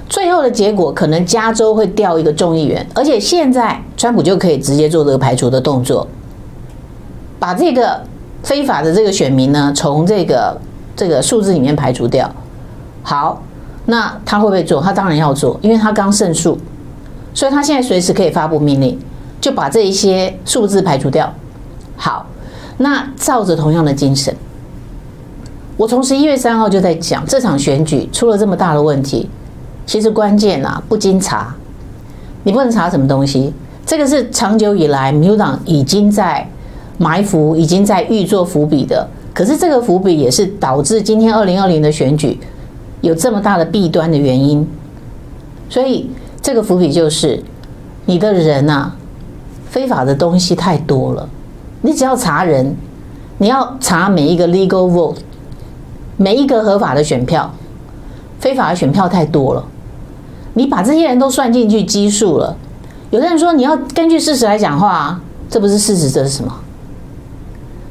[0.07, 6.05] 最后的结果可能加州会调一个众议员，而且现在川普就可以直接做这个排除的动作，
[7.41, 7.99] 把这个
[8.43, 10.55] 非法的这个选民呢，从这个
[10.95, 12.29] 这个数字里面排除掉。
[13.01, 13.41] 好，
[13.85, 14.79] 那他会不会做？
[14.79, 16.55] 他当然要做，因为他刚胜诉，
[17.33, 18.95] 所以他现在随时可以发布命令。
[19.41, 21.27] 就把这一些数字排除掉。
[21.97, 22.27] 好，
[22.77, 24.31] 那照着同样的精神，
[25.75, 29.27] 我从十一月三号就在讲，这场选举出了这么大的问题，
[29.87, 31.55] 其实关键啊，不经查，
[32.43, 33.51] 你不能查什么东西。
[33.83, 36.47] 这个是长久以来民主党已经在
[37.01, 39.07] 埋伏，已经在预做伏笔的。
[39.33, 42.39] 可是这个伏笔也是导致今天二零二零的选举
[43.01, 44.67] 有这么大的弊端的原因。
[45.69, 46.09] 所以
[46.41, 47.41] 这个伏笔就是
[48.05, 48.95] 你的人啊。
[49.69, 51.29] 非法的东西太多了，
[51.81, 52.75] 你只要查人，
[53.37, 55.15] 你要查每一个 legal vote，
[56.17, 57.49] 每一个合法的选票，
[58.37, 59.63] 非法的选票太多了，
[60.55, 62.53] 你把这些人都算进去基数了。
[63.11, 65.17] 有的人说你要根据事实来讲话，
[65.49, 66.53] 这不是事实，这是什么？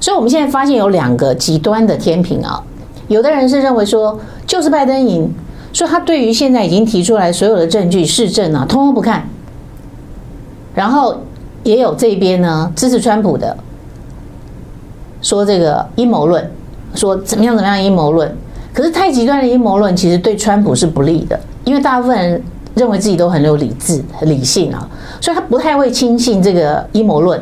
[0.00, 2.60] 所以我们现在发现有两个极端的天平啊，
[3.06, 5.32] 有的人是认为说就是拜登赢，
[5.72, 9.28] 所以他对于现在已经提出来所有的证据、事证啊，通通不看，
[10.74, 11.16] 然后。
[11.62, 13.54] 也有这边呢支持川普的，
[15.20, 16.50] 说这个阴谋论，
[16.94, 18.34] 说怎么样怎么样阴谋论。
[18.72, 22.42] 可是太极端的阴谋论其实对川普是不利的，因为大部分人
[22.74, 24.88] 认为自己都很有理智、很理性啊，
[25.20, 27.38] 所以他不太会轻信这个阴谋论。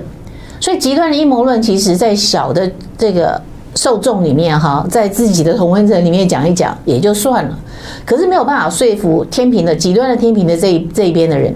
[0.61, 3.41] 所以极端的阴谋论，其实在小的这个
[3.75, 7.59] 受众里面哈，在自己的同温层里面讲一讲也就算了，
[8.05, 11.55] 可是没有办法说服天平的极端的天平的这一这一边的人。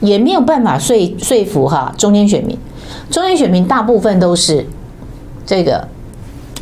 [0.00, 2.58] 也没有办法说说服哈中间选民，
[3.10, 4.62] 中间选民大部分都是
[5.46, 5.82] 这个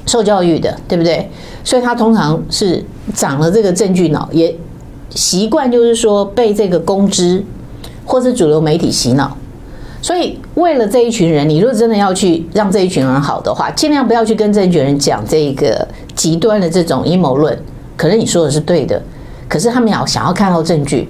[0.07, 1.29] 受教育的，对不对？
[1.65, 4.55] 所以他通常是长了这个证据脑，也
[5.11, 7.45] 习惯就是说被这个公知
[8.05, 9.37] 或是主流媒体洗脑。
[10.03, 15.87] 所以为了这一群人，你如果真的要去让这一群人好的话，尽量不要去跟这一群人讲这个
[16.17, 17.57] 极端的这种阴谋论。
[17.97, 19.01] 可能你说的是对的，
[19.49, 21.09] 可是他们要想要看到证据。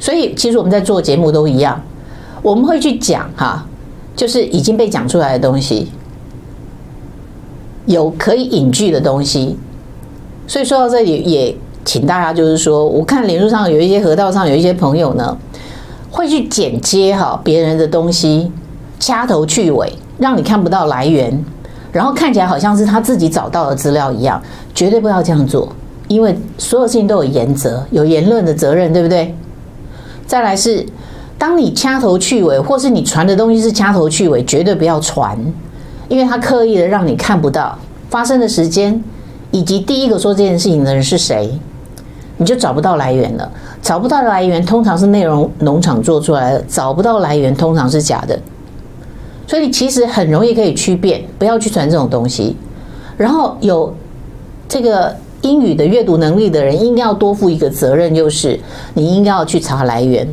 [0.00, 1.80] 所以，其实我们在做节目都一样，
[2.42, 3.64] 我们会去讲哈，
[4.16, 5.86] 就是已经被讲出来的东西，
[7.86, 9.56] 有可以引据的东西。
[10.48, 15.38] 所以说到这里，也请大家就是说，我看脸书上有一些河道上有一些朋友呢，
[16.12, 18.52] 会去剪接哈别人的东西，
[19.00, 21.42] 掐头去尾，让你看不到来源，
[21.90, 24.40] 然后看起来好像是他自己找到的资料一样，
[24.74, 25.72] 绝对不要这样做，
[26.08, 29.34] 因为所有事情都有原则，有言论的责任，对不对？
[30.26, 30.86] 再来是，
[31.38, 35.38] 当你掐头去尾，或是你传的东西是掐头去尾，绝对不要传，
[36.08, 37.78] 因为他刻意的让你看不到
[38.10, 39.02] 发生的时间，
[39.50, 41.58] 以及第一个说这件事情的人是谁，
[42.42, 43.50] 你就找不到来源了。
[43.80, 48.38] 找不到来源，通常是内容农场做出来的；找不到来源，通常是假的。
[49.46, 52.54] 所以其实很容易可以区辨，不要去传这种东西。
[53.16, 53.94] 然后有
[54.68, 55.16] 这个。
[55.42, 58.56] 英语的阅读能力的人应该要多负一个责任，就是
[58.94, 60.24] 你应该要去查来源，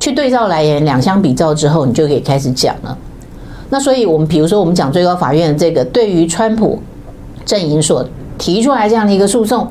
[0.00, 2.98] 去对照来源，两相比照之后，你就可以开始讲了。
[3.70, 6.82] 那所以，我们比如说，我们讲最高法院这个对于川普
[7.44, 8.04] 阵营所
[8.36, 9.68] 提出来这样的一个诉讼，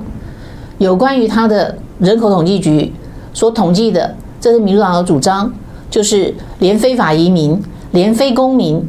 [0.78, 2.94] 有关于他的人口统计局
[3.34, 5.52] 所统计的，这是民主党的主张，
[5.90, 7.62] 就是连非法移民、
[7.92, 8.84] 连非公民，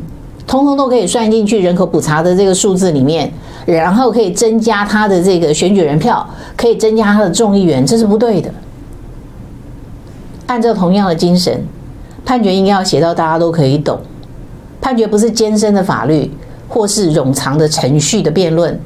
[0.46, 3.33] 通通都可以算进去人口普查的这个数字里面。
[3.66, 8.51] 然后可以增加他的这个选举人票，可以增加他的众议员，这是不对的。
[10.46, 11.62] 按照同样的精神，
[12.24, 13.98] 判决应该要写到大家都可以懂。
[14.81, 16.31] 判决不是艰深的法律，
[16.66, 18.81] 或是冗长的程序的辩论。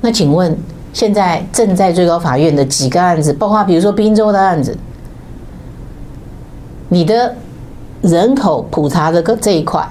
[0.00, 0.58] 那请问，
[0.92, 4.76] 现在正在最高法院的几个案子，包括比如说宾州的案子，
[6.88, 7.34] 你的
[8.02, 9.88] 人口普查的这一块，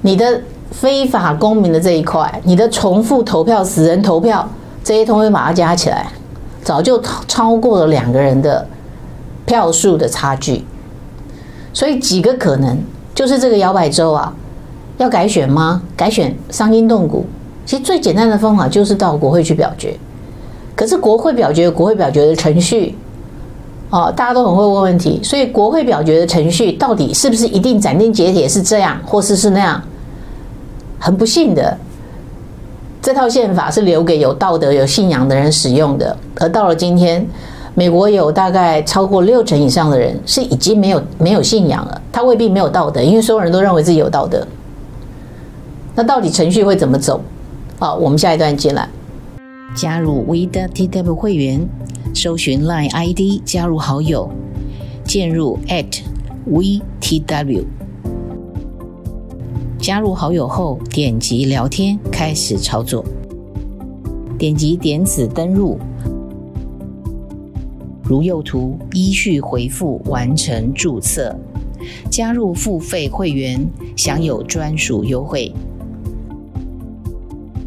[0.00, 0.40] 你的。
[0.72, 4.48] 非法公民的这一块，你的重复投票、死人投票
[4.82, 6.06] 这些，通通把它加起来，
[6.64, 8.66] 早就超过了两个人的
[9.44, 10.64] 票数的差距。
[11.74, 12.78] 所以几个可能
[13.14, 14.34] 就是这个摇摆州啊，
[14.96, 15.82] 要改选吗？
[15.94, 17.26] 改选伤筋动骨。
[17.64, 19.96] 其实最简单的方法就是到国会去表决。
[20.74, 22.96] 可是国会表决，国会表决的程序，
[23.90, 25.20] 哦，大家都很会问问题。
[25.22, 29.80] 所以国会表决的程序到底是不是一定斩钉截铁是这样，或是是那样？
[30.98, 31.76] 很不幸的，
[33.02, 36.16] 这套宪法是留给有道德、有信仰的人使用的。
[36.40, 37.26] 而到了今天，
[37.74, 44.46] 美国有大概超过六成以上的人是已经没有没有信仰了，他未必没有道德，因为所有人都认为自己有道德。
[45.94, 47.20] 那到底程序会怎么走？
[47.78, 48.88] 好，我们下一段进来。
[49.74, 51.66] 加入 WeTW 会员，
[52.14, 54.30] 搜寻 Line ID 加入好友，
[55.04, 55.58] 进入
[56.46, 57.64] @WeTW。
[59.78, 63.04] 加入好友后，点击聊天，开始操作。
[64.38, 65.78] 点击点此登入。
[68.04, 71.34] 如右图，依序回复完成注册，
[72.10, 75.52] 加入付费会员，享有专属优惠。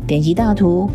[0.08, 0.88] 点击大图，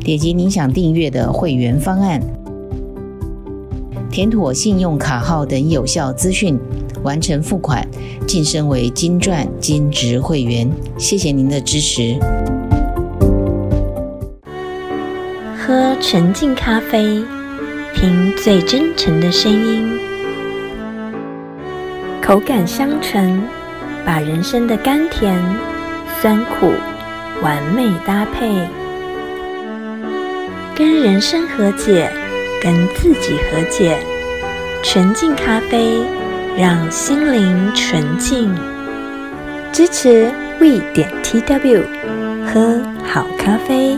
[0.00, 2.18] 点击你想订阅的会员方案，
[4.10, 6.58] 填妥信用卡号等有效资讯，
[7.02, 7.86] 完成付款，
[8.26, 10.66] 晋升为金钻兼职会员。
[10.96, 12.18] 谢谢您的支持。
[15.58, 17.22] 喝纯净咖啡，
[17.94, 19.98] 听最真诚的声音，
[22.22, 23.42] 口感香醇，
[24.06, 25.38] 把人生的甘甜、
[26.20, 26.72] 酸苦
[27.42, 28.50] 完美搭配，
[30.74, 32.10] 跟人生和解，
[32.60, 33.96] 跟自己和解。
[34.82, 36.02] 纯净咖啡，
[36.56, 38.52] 让心灵纯净。
[39.70, 41.84] 支持 We 点 TW，
[42.44, 43.96] 喝好咖啡。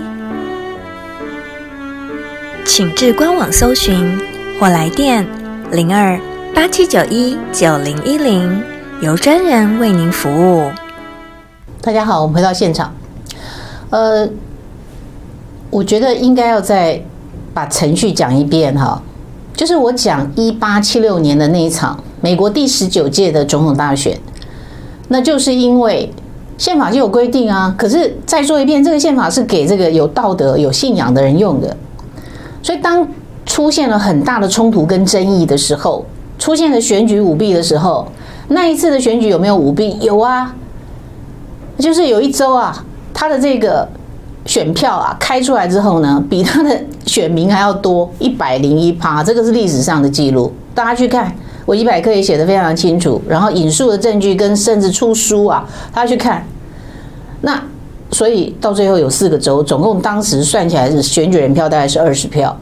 [2.66, 4.20] 请至官网搜寻
[4.58, 5.26] 或来电
[5.70, 6.20] 零二
[6.54, 8.62] 八七九一九零一零，
[9.00, 10.70] 由专人为您服务。
[11.82, 12.94] 大家好，我们回到现场。
[13.88, 14.28] 呃，
[15.70, 17.02] 我觉得应该要再
[17.54, 19.00] 把程序讲一遍哈，
[19.54, 24.18] 就是我讲一八七六年的那一场美国第十九届的总统大选，
[25.08, 26.12] 那就是因为
[26.58, 27.74] 宪法就有规定啊。
[27.78, 31.74] 可是再说一遍，这个宪法是给这个有道德、有信仰的人用的。
[32.62, 33.08] 所以，当
[33.46, 36.04] 出现了很大的冲突跟争议的时候，
[36.38, 38.06] 出现了选举舞弊的时候，
[38.48, 39.98] 那一次的选举有没有舞弊？
[40.00, 40.54] 有啊，
[41.80, 43.88] 就是有一周啊，他的这个
[44.44, 50.52] 选票啊开出来之后呢，比他的选民还要多一百零一趴，这个是历史上的记录。
[50.74, 56.44] 大家去看，我一百克也写得非常清楚，然后引述的证据跟甚至出书啊，大家去看。
[57.40, 57.60] 那。
[58.12, 62.54] 所以到最后有四个州，总共当时算起来是选举人票大概是二十票，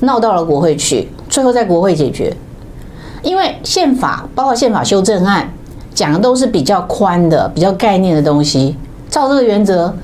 [0.00, 2.36] 闹到了国会去，最后在国会解决。
[3.22, 5.48] 因为宪法包括宪法修正案
[5.94, 8.76] 讲的都是比较宽的、比较概念的东西。
[9.08, 9.94] 照这个原则，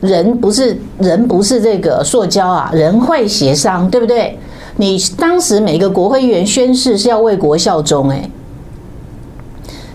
[0.00, 4.38] 人不是人不是这个塑胶啊，人会协商，对不对？
[4.76, 8.30] 你当时每个国会议员宣誓是要为国效忠，哎，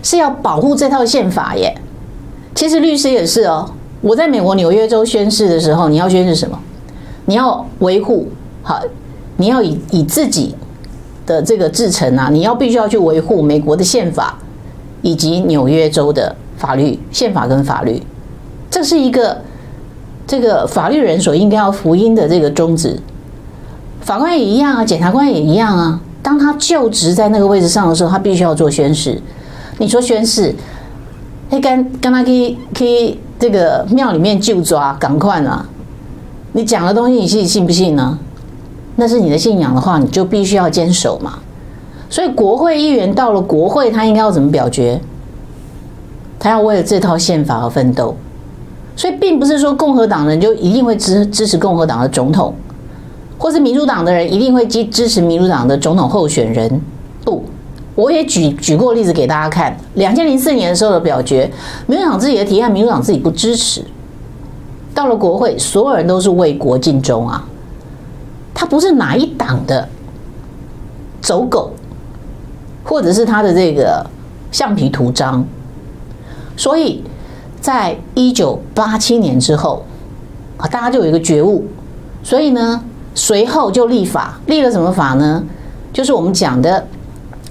[0.02, 1.74] 是要保护这套宪法耶。
[2.54, 3.70] 其实律师也是哦。
[4.00, 6.58] 我在美国纽约州宣誓的时候，你要宣誓什么？
[7.24, 8.28] 你要维护
[8.62, 8.78] 好，
[9.38, 10.54] 你要以以自己
[11.24, 14.36] 的这个至诚啊，你要必须要去维护美国的宪法
[15.04, 18.02] 以及纽约州的法律、宪法跟法律，
[18.68, 19.40] 这是一个
[20.26, 22.98] 这个法律人所应该要服音的这个宗旨。
[24.00, 26.00] 法官也一样啊，检察官也一样啊。
[26.22, 29.20] 当他就职在那个位置上的时候，他必须要做宣誓。
[29.78, 30.52] 你说宣誓，
[31.48, 33.20] 他跟跟他可以可以。
[33.36, 35.66] 这个庙里面就抓，赶快啊！
[36.52, 38.16] 你讲的东西，你信信不信呢？
[38.96, 41.40] 那是你的信仰的话，你就必须要坚守嘛。
[42.14, 45.00] 所以国会议员到了国会，他应该要怎么表决？
[46.38, 48.14] 他要为了这套宪法而奋斗。
[48.94, 52.54] 所以并不是说共和党人就一定会支支持共和党的总统，
[53.36, 56.80] 或是民主党的人一定会支支持民主党的总统候选人。
[57.24, 57.42] 不。
[57.96, 61.50] 我也举举过例子给大家看，两千零四年的时候的表决，
[61.88, 63.82] 民主党自己的提案，民主党自己不支持。
[64.94, 67.44] 到了国会，所有人都是为国尽忠啊，
[68.54, 69.88] 他不是哪一党的
[71.20, 71.72] 走狗，
[72.84, 74.04] 或者是他的这个
[74.52, 75.44] 橡皮图章。
[76.56, 77.02] 所以
[77.60, 79.82] 在一九八七年之后
[80.56, 81.64] 啊，大家就有一个觉悟，
[82.22, 82.80] 所以呢，
[83.14, 85.42] 随后就立法，立了什么法呢？
[85.92, 86.86] 就是我们讲的。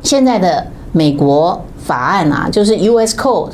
[0.01, 3.15] 现在的美国法案啊，就是 U.S.
[3.15, 3.51] Code。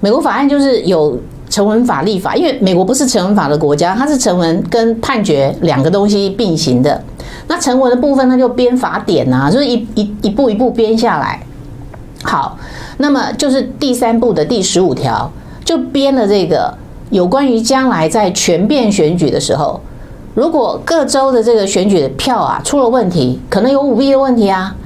[0.00, 1.16] 美国法案就是有
[1.48, 7.00] 成文法、立法，因为美国不是成文法的国家，它是成文跟判决两个东西并行的。
[7.48, 11.42] 那成文的部分，它就编法典啊，就是一一一步一步编下来。
[12.22, 12.56] 好，
[12.98, 15.30] 那么就是第三步的第十五条，
[15.64, 16.72] 就编了这个
[17.10, 19.80] 有关于将来在全变选举的时候，
[20.34, 24.76] 如果各州的这个选举的票啊出了问题，可能有舞弊的问题啊。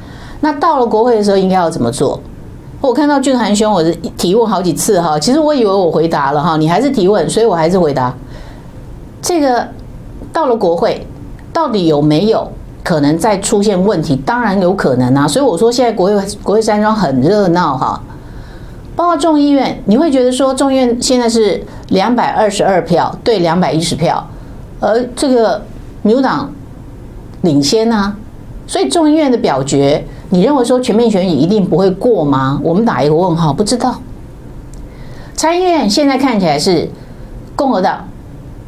[0.40, 2.20] 那到了国会的时候，应该要怎么做？
[2.80, 8.12] 我看到俊涵兄，我是提问好几次哈，其实我以为我回答了哈，你还是提问，所以我还是回答。
[9.20, 9.68] 这个
[10.32, 11.06] 到了国会，
[11.52, 12.50] 到底有没有
[12.82, 14.16] 可能再出现问题？
[14.16, 18.00] 当然有可能啊，所以我说现在国会国会山庄很热闹哈。
[18.94, 24.26] 包括众议院，你会觉得说众议院现在是两百二十二票对两百一十票，
[24.80, 25.62] 而这个
[26.02, 26.52] 民主党
[27.42, 28.16] 领先啊，
[28.66, 30.04] 所以众议院的表决。
[30.30, 32.58] 你认为说全面选举一定不会过吗？
[32.62, 34.00] 我们打一个问号，不知道。
[35.34, 36.88] 参议院现在看起来是
[37.54, 38.08] 共和党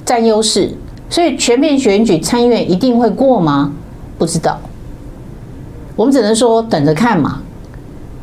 [0.04, 0.70] 占优势，
[1.08, 3.72] 所以全面选举参议院一定会过吗？
[4.18, 4.58] 不知道。
[5.96, 7.40] 我们只能说等着看嘛。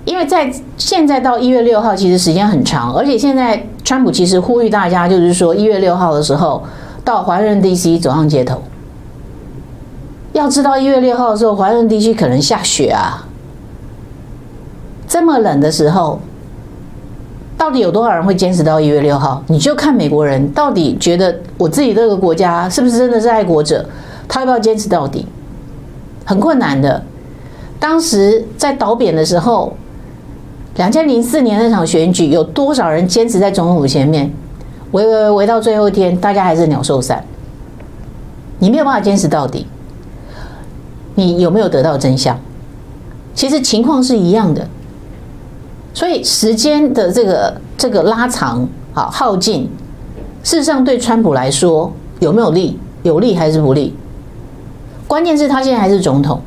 [0.03, 6.63] 因为在现在到一月六号，其实时间很长，而且现在川普其实呼吁大家，就是说一月六号的时候
[7.05, 8.61] 到华盛顿 DC 走上街头。
[10.33, 13.27] 要知道一月六号的时候，华盛顿 DC 可能下雪啊。
[15.07, 16.19] 这么冷的时候，
[17.61, 19.43] 到底有多少人会坚持到一月六号？
[19.45, 23.85] 你就看美国人到底觉得我自己这个国家是不是真的是爱国者，
[24.27, 25.27] 他要不要坚持到底？
[26.25, 27.03] 很困难的。
[27.79, 29.71] 当时在倒扁的时候，
[30.77, 34.33] 两千零四年那场选举，有多少人坚持在总统府前面？
[34.93, 37.23] 围围围到最后一天，大家还是鸟兽散。
[38.57, 39.67] 你没有办法坚持到底，
[41.13, 42.35] 你有没有得到真相？
[43.35, 44.67] 其实情况是一样的。
[45.93, 49.69] 所以时间的这个这个拉长啊耗尽，
[50.43, 52.79] 事实上对川普来说有没有利？
[53.03, 53.93] 有利还是不利？
[55.07, 56.39] 关键是他现在还是总统，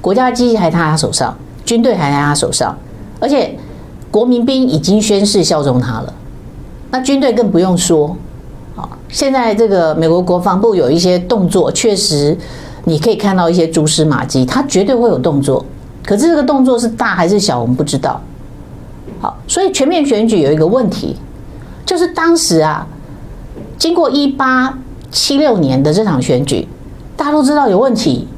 [0.00, 2.76] 国家机器还在他手上，军队还在他手上，
[3.20, 3.54] 而且
[4.10, 6.14] 国民兵已经宣誓效忠他了。
[6.90, 8.16] 那军队更不用说
[8.76, 8.88] 啊！
[9.08, 12.38] 现在这个美国国防部有一些动作，确实
[12.84, 15.62] 你可以看到一些蛛丝马迹，他绝对会有动作。
[16.04, 18.20] 可是这个动作是大还是小，我们不知道。
[19.20, 21.16] 好，所以全面选举有一个问题，
[21.84, 22.86] 就是当时啊，
[23.78, 24.78] 经过一八
[25.10, 26.66] 七六年的这场选举，
[27.16, 28.28] 大家都知道有问题，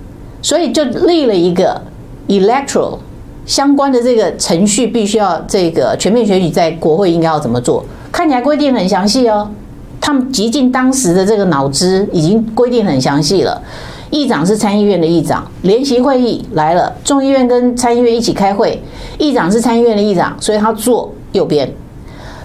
[0.41, 1.81] 所以就立了一个
[2.29, 2.99] electoral
[3.45, 9.51] 相关的这个程序，必须要这个全面选举在国会应该要怎么做，看起来规定很详细哦。
[10.01, 13.61] 他们极尽当时的这个脑汁，已经规定很详细了。
[14.11, 18.83] 议长是参议院的议长，联席会议来了，众议院跟参议院一起开会，
[19.19, 21.71] 议长是参议院的议长，所以他坐右边，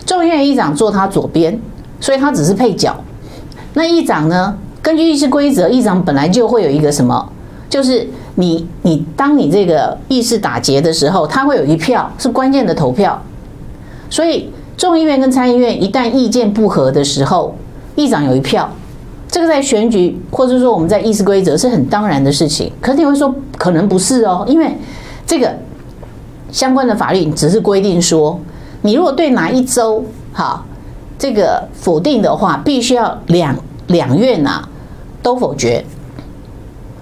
[0.06, 1.58] 众议院议长坐他左边，
[2.02, 2.94] 所以他只是配角。
[3.74, 4.58] 那议长呢？
[4.82, 7.32] 根据议事规则，议长本来就会有一个什么，
[7.70, 8.06] 就是
[8.36, 13.24] 你你当你这个议事打结的时候，他会有一票是关键的投票，
[14.10, 17.56] 所以众议院跟参议院一旦意见不合的时候，
[17.96, 18.70] 议长有一票。
[19.34, 22.72] 这个在选举，或者说我们在议事规则是很当然的事情。
[22.80, 24.78] 可是你会说，可能不是哦，因为
[25.26, 25.52] 这个
[26.52, 28.40] 相关的法律只是规定说，
[28.84, 30.64] 你如果对哪一周哈
[31.18, 33.58] 这个否定的话，必须要两
[33.88, 34.70] 两院呐
[35.24, 35.84] 都否决。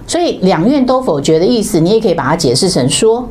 [0.06, 3.28] 所以两院都否决的意思，你也可以把它解释成说，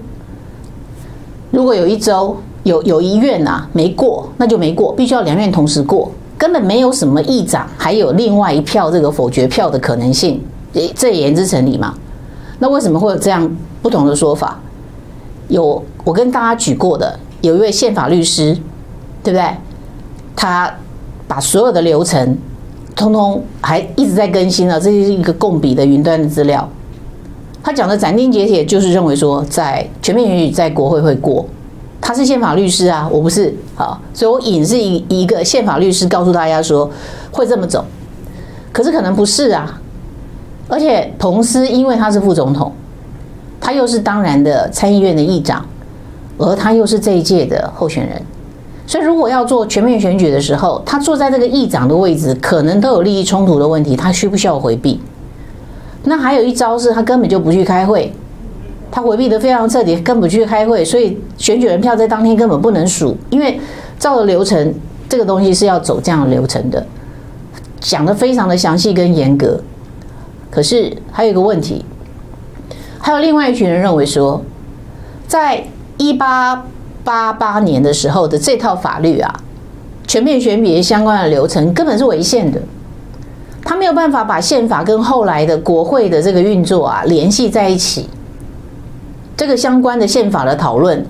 [1.50, 6.12] 如果有一周有有一院呐没过，那就没过，必须要两院同时过。
[6.42, 10.42] 根本没有什么议长，还有另外一票这个否决票的可能性，
[10.96, 11.94] 这也言之成理嘛？
[12.58, 13.48] 那为什么会有这样
[13.80, 14.60] 不同的说法？
[15.50, 18.58] 有我跟大家举过的，有一位宪法律师，
[19.22, 19.46] 对不对？
[20.36, 20.74] 他
[21.28, 22.36] 把所有的流程
[22.96, 26.68] 通通还一直在更新了，这是一个共笔的云端的资料。
[27.62, 31.46] 他讲的斩钉截铁，就是认为说，在全面选举在国会会过。
[32.02, 36.90] 他是宪法律师啊，我不是，好，所以我引是一一个宪法律师告诉大家说
[37.32, 37.86] 会这么走，
[38.74, 39.80] 可是可能不是啊，
[40.68, 42.74] 而且彭斯因为他是副总统，
[43.62, 45.64] 他又是当然的参议院的议长，
[46.40, 48.22] 而他又是这一届的候选人，
[48.88, 55.00] 所以如果要做全面选举的时候，他坐在这个议长的位置，可能都有利益冲突的问题，他需不需要回避？
[56.04, 58.12] 那还有一招是他根本就不去开会。
[58.92, 63.58] 他回避的非常彻底，根本不去开会，所以选举人票在当天根本不能数，因为
[63.98, 64.74] 照着流程，
[65.08, 66.86] 这个东西是要走这样的流程的，
[67.80, 69.58] 讲的非常的详细跟严格。
[70.50, 71.86] 可是还有一个问题，
[73.00, 74.44] 还有另外一群人认为说，
[75.26, 75.64] 在
[75.96, 76.66] 一八
[77.06, 79.34] 八八年的时候的这套法律啊，
[80.06, 82.60] 全面选举相关的流程根本是违宪的，
[83.64, 88.10] 他没有办法把宪法跟后来的国会的这个运作啊联系在一起。
[89.36, 91.06] 这个相关的宪法的讨论，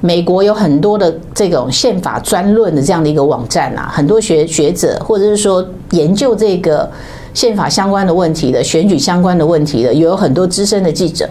[0.00, 6.90] 美国有很多的这种宪法专论的这样的一个网站啊，很多学学者或者是说研究这个
[7.32, 11.28] 宪法相关的问题的、选举相关的问题的，有很多资深的记者，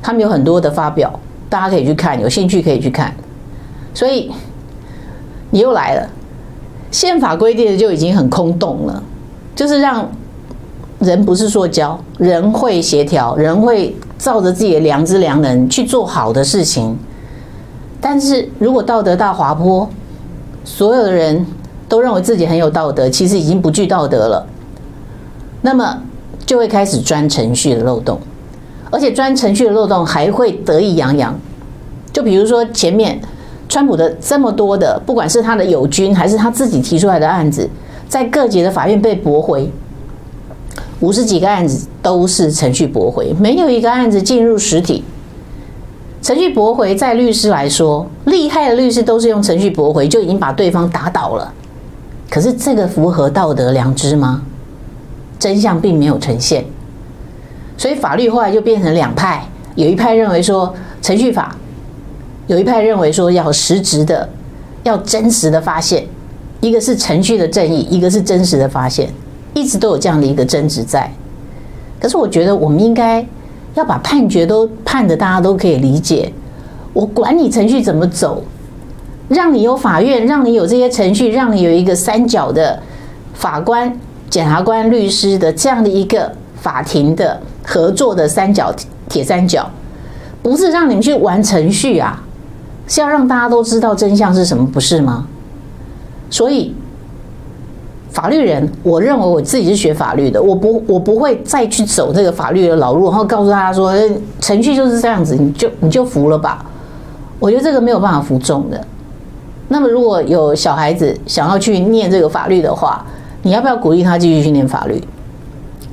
[0.00, 1.12] 他们有很多的发表，
[1.48, 3.14] 大家可以去看，有兴趣可以去看。
[3.92, 4.30] 所以
[5.50, 6.08] 你又来了，
[6.90, 9.02] 宪法规定的就已经很空洞了，
[9.54, 10.10] 就是让
[11.00, 16.96] 人不是塑胶，人会协调，人会照着自己的良知良能去做好的事情。
[18.00, 19.88] 但是如果道德大滑坡，
[20.64, 21.44] 所有的人
[21.88, 24.46] 都认为自己很有道德，其实已经不具道德了，
[25.62, 25.98] 那么
[26.46, 28.20] 就会开始钻程序的漏洞，
[28.92, 31.36] 而且钻程序的漏洞还会得意洋洋。
[32.12, 33.20] 就比如说前面。
[33.68, 37.66] 川普的这么多的，不管是他的友军还是他自己提出来的案子，
[38.06, 39.72] 在各级的法院被驳回，
[41.02, 45.02] 五十几个案子都是程序驳回，没有一个案子进入实体。
[46.22, 51.52] 程序驳回，在律师来说，厉害的律师都是用程序驳回就已经把对方打倒了。
[52.30, 54.42] 可是这个符合道德良知吗？
[55.40, 56.64] 真相并没有呈现，
[57.76, 59.44] 所以法律后来就变成两派，
[59.74, 60.72] 有一派认为说
[61.02, 61.56] 程序法。
[62.46, 64.28] 有一派认为说要实质的，
[64.84, 66.06] 要真实的发现，
[66.60, 69.08] 一个是程序的正义，一个是真实的发现，
[69.54, 71.10] 一直都有这样的一个争执在。
[72.00, 73.24] 可是我觉得我们应该
[73.74, 76.32] 要把判决都判得大家都可以理解。
[76.92, 78.42] 我管你程序怎么走，
[79.28, 82.78] 让你有法院，让你有这些程序，让你有一个三角的
[83.34, 83.98] 法官、
[84.28, 88.74] 检察官、律师的这样的一个法庭的合作的三角
[89.08, 89.70] 铁三角，
[90.42, 92.22] 不是让你们去玩程序啊。
[92.88, 95.26] 是要让大家都知道真相是什么，不是吗？
[96.28, 96.74] 所以，
[98.12, 103.92] 法律人，我认为我自己是学法律的，我不，我不会再去走这个法律的老路，然后告诉大家说
[104.38, 106.64] 程序就是这样子，你就你就服了吧。
[107.38, 108.78] 我觉得这个没有办法服众的。
[109.68, 113.02] 那么，如果有小孩子想要去念这个法律的话，
[113.42, 115.02] 你要不要鼓励他继续去念法律？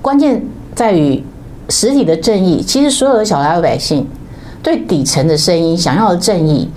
[0.02, 0.44] 关键
[0.76, 1.24] 在于
[1.70, 2.62] 实体的正义。
[2.62, 4.06] 其实，所有的小老百姓
[4.62, 6.70] 对底层的声音想要的正义。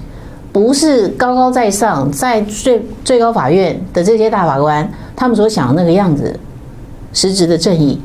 [0.52, 4.86] 不是高高在上，在最最高法院的这些大法官，
[5.16, 6.38] 他们所想的那个样子，
[7.14, 7.98] 实质的正义，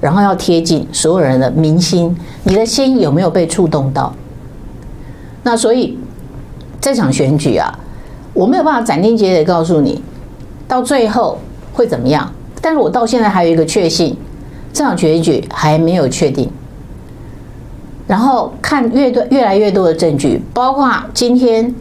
[0.00, 4.14] 然后要贴近所有人的民心，你的心有没有被触动到？
[5.42, 5.98] 那所以
[6.80, 7.76] 这场选举啊，
[8.32, 10.00] 我没有办法斩钉截铁告诉你
[10.68, 11.36] 到最后
[11.72, 14.16] 会怎么样，但是我到现在还有一个确信，
[14.72, 16.48] 这场选举还没有确定。
[18.12, 21.74] 然后看越多越来越多的证据，包括今天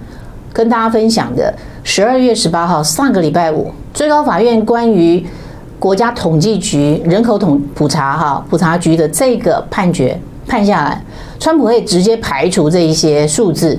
[0.54, 1.54] 跟大家分享的
[1.84, 5.28] 十二月十八号上个礼拜五，最高法院关于
[5.78, 10.18] 国家统计局人口统普查哈普查局的这个判决
[10.48, 11.04] 判下来，
[11.38, 13.78] 川普可以直接排除这一些数字，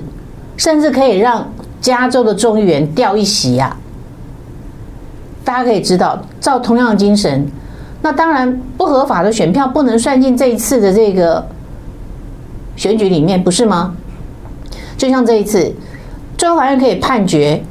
[0.59, 1.51] 甚至可以让
[1.81, 3.75] 加州的众议员掉一席呀。
[5.43, 7.51] 大家可以知道，照同样的精神，
[8.03, 11.43] 那当然不合法的选票不能算进这一次的这个。
[12.77, 13.95] 选举里面不是吗？
[14.97, 15.73] 就像这一次，
[16.39, 17.63] 最高法院可以判决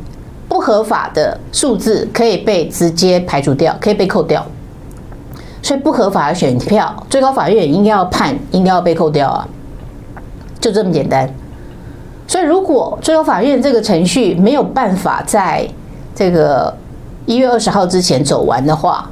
[0.49, 4.45] 不合法的数字可以被直接排除掉，可以被扣掉。
[5.61, 9.47] 所以不合法的选票，最高法院也应该要判，应该要被扣掉啊，
[10.59, 11.29] 就这么简单。
[12.27, 15.67] 所以如果最高法院这个程序没有办法在
[16.15, 16.75] 这个
[17.25, 19.09] 一月二十号之前走完的话，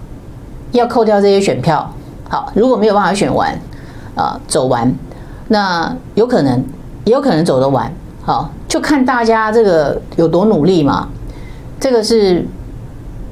[0.71, 1.89] 要扣掉这些选票。
[2.27, 3.57] 好，如果没有办法选完
[4.15, 4.93] 啊，走完。
[5.49, 6.63] 那有可能，
[7.03, 7.91] 也有可能走得完，
[8.23, 11.09] 好，就看大家这个有多努力嘛。
[11.79, 12.45] 这个是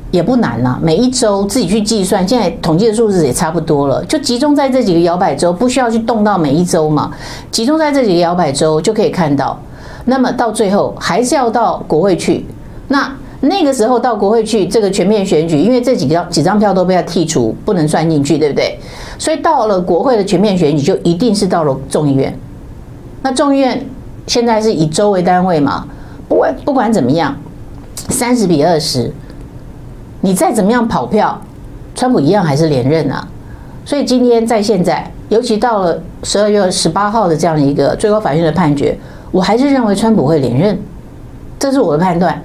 [0.10, 7.12] 也不难啦，每一周自己去计算，现在统计的数字也差不多了，就集中在这几个摇摆州，不需要去动到每一周嘛，
[7.52, 9.58] 集中在这几个摇摆州就可以看到。
[10.06, 12.46] 那么到最后还是要到国会去，
[12.88, 13.12] 那
[13.42, 18.80] 那个时候到国会去，这个全面选举，因为这几张几张票都被他剔除，不能算进去，对不对？
[19.20, 22.36] 所以到了国会的全面选举，就一定是到了众议院。
[23.22, 23.86] 那众议院
[24.26, 25.86] 现在是以州为单位嘛？
[26.28, 27.38] 不管不管怎么样，
[28.10, 29.14] 三十比二十，
[30.22, 31.40] 你再怎么样跑票，
[31.94, 33.28] 川普一样还是连任啊。
[33.86, 38.98] 所以今天在现在，尤其到了十二月十八号的这样的一个最高法院的判决，
[39.32, 40.78] 我还是认为川普会连任，
[41.60, 42.42] 这是我的判断。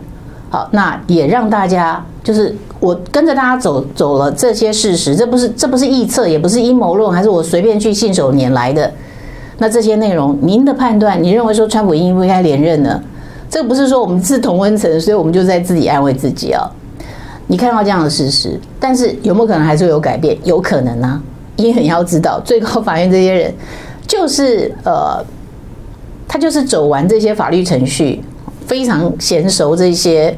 [0.53, 2.55] 好，那也让大家就是。
[2.79, 8.93] 我跟着大家走走了这些事实，这不是这不是臆测，也不是阴谋论，还是我随便去信手拈来的。
[9.59, 13.01] 那这些内容，您的判断，你认为说川普应不应该连任呢？
[13.49, 16.69] 这不是说我们是同温层，所以我们就在自己安慰自己啊。
[17.47, 20.37] 你看到这样的事实，但是有没有可能还是会有改变？
[20.43, 21.23] 有可能啊，
[21.55, 23.55] 因为你要知道，最高法院这些人
[24.09, 25.25] 就是呃，
[26.27, 28.21] 他就是走完这些法律程序，
[28.67, 30.37] 非常娴熟这些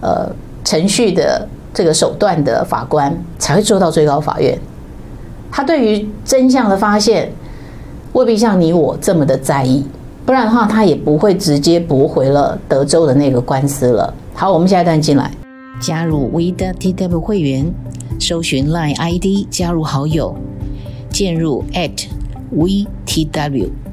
[0.00, 0.30] 呃
[0.64, 1.48] 程序的。
[1.76, 4.58] 这个手段的法官才会做到最高法院。
[5.52, 7.30] 他对于真相的发现
[8.14, 9.84] 未必像你我这么的在意，
[10.24, 14.14] 不然的话，他也不会直接驳回了德州的那个官司了。
[14.32, 15.30] 好，我们下一段进来，
[15.78, 17.70] 加入 WeTW 会员，
[18.18, 20.34] 搜寻 Line ID 加入好友，
[21.10, 22.06] 进入 at
[22.52, 23.85] V T W。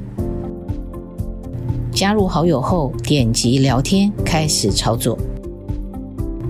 [1.94, 5.16] 加入好友后，点击聊天，开始操作。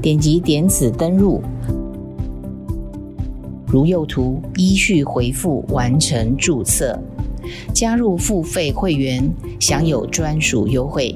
[0.00, 1.42] 点击点此登入，
[3.66, 6.98] 如右图，依序回复完成注册。
[7.74, 9.30] 加入付费会员，
[9.60, 11.14] 享有专属优惠。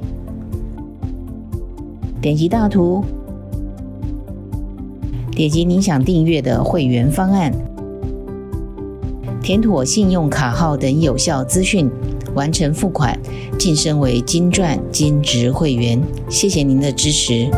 [2.20, 3.02] 点击大图，
[5.30, 7.50] 点击你想订阅的会员方案，
[9.40, 11.90] 填妥信用卡号等有效资讯，
[12.34, 13.18] 完成付款，
[13.58, 16.00] 晋升为金钻金职会员。
[16.28, 17.48] 谢谢您的支持。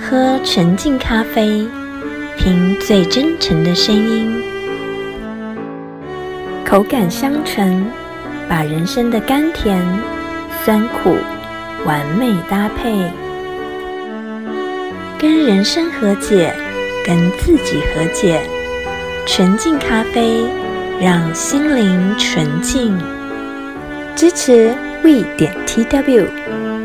[0.00, 1.66] 喝纯净咖啡，
[2.38, 4.42] 听最真诚的声音。
[6.64, 7.84] 口感香醇，
[8.48, 9.80] 把人生的甘甜、
[10.64, 11.16] 酸苦
[11.84, 13.10] 完美搭配，
[15.18, 16.54] 跟人生和解，
[17.04, 18.40] 跟自己和解。
[19.26, 20.42] 纯净咖啡，
[21.00, 22.94] 让心灵纯净。
[24.14, 26.26] 支持 We 点 TW，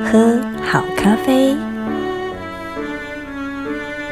[0.06, 1.58] 喝好咖啡，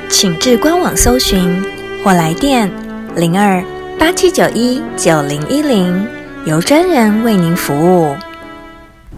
[0.09, 1.63] 请至官网搜寻
[2.03, 2.69] 或来电
[3.15, 3.63] 零二。
[3.97, 6.05] 八七九一九零一零，
[6.45, 8.13] 由专人为您服务。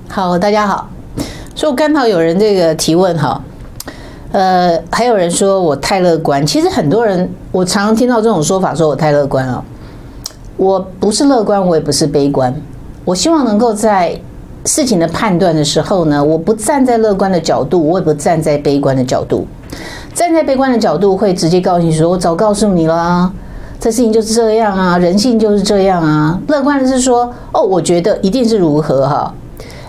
[0.08, 0.88] 好，大家好。
[1.56, 3.42] 所以我刚好有人这个提问哈，
[4.32, 6.46] 呃，还有人说我太乐观。
[6.46, 9.66] 其实很多人，我常常听到这种说法，说我太乐观了。
[10.58, 12.54] 我不是乐观，我也不是悲观。
[13.04, 14.20] 我希望能够在
[14.66, 19.46] 事情的判断的时候呢，我不站在乐观的角度，我也不站在悲观的角度。
[20.14, 23.32] 站在悲观的角度，会直接告诉你说：“我早告诉你了。”
[23.78, 26.40] 这事情就是这样啊，人性就是这样啊。
[26.48, 29.34] 乐观的是说，哦，我觉得一定是如何哈。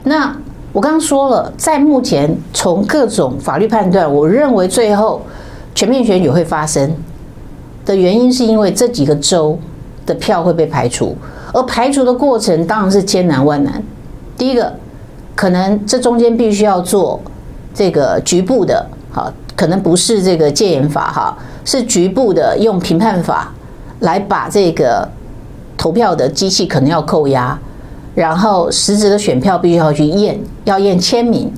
[0.02, 0.36] 那
[0.72, 5.22] 我刚刚说了，在目前从各种法律判断，我认为最后
[5.74, 6.92] 全面选举会发生
[7.86, 9.56] 的原因，是因为这几个州
[10.06, 11.14] 的票会被排除，
[11.52, 13.82] 而排除的过程当然是千难万难。
[14.38, 14.72] 第一个，
[15.34, 17.20] 可能这中间必须要做
[17.74, 23.52] 这个局部的，哈，可能不是这个戒严法哈，是局部的用评判法。
[24.00, 25.08] 来把这个
[25.74, 27.58] 投票的机器可能要扣押，
[28.14, 31.50] 然后实质的选票必须要去验，要验签名。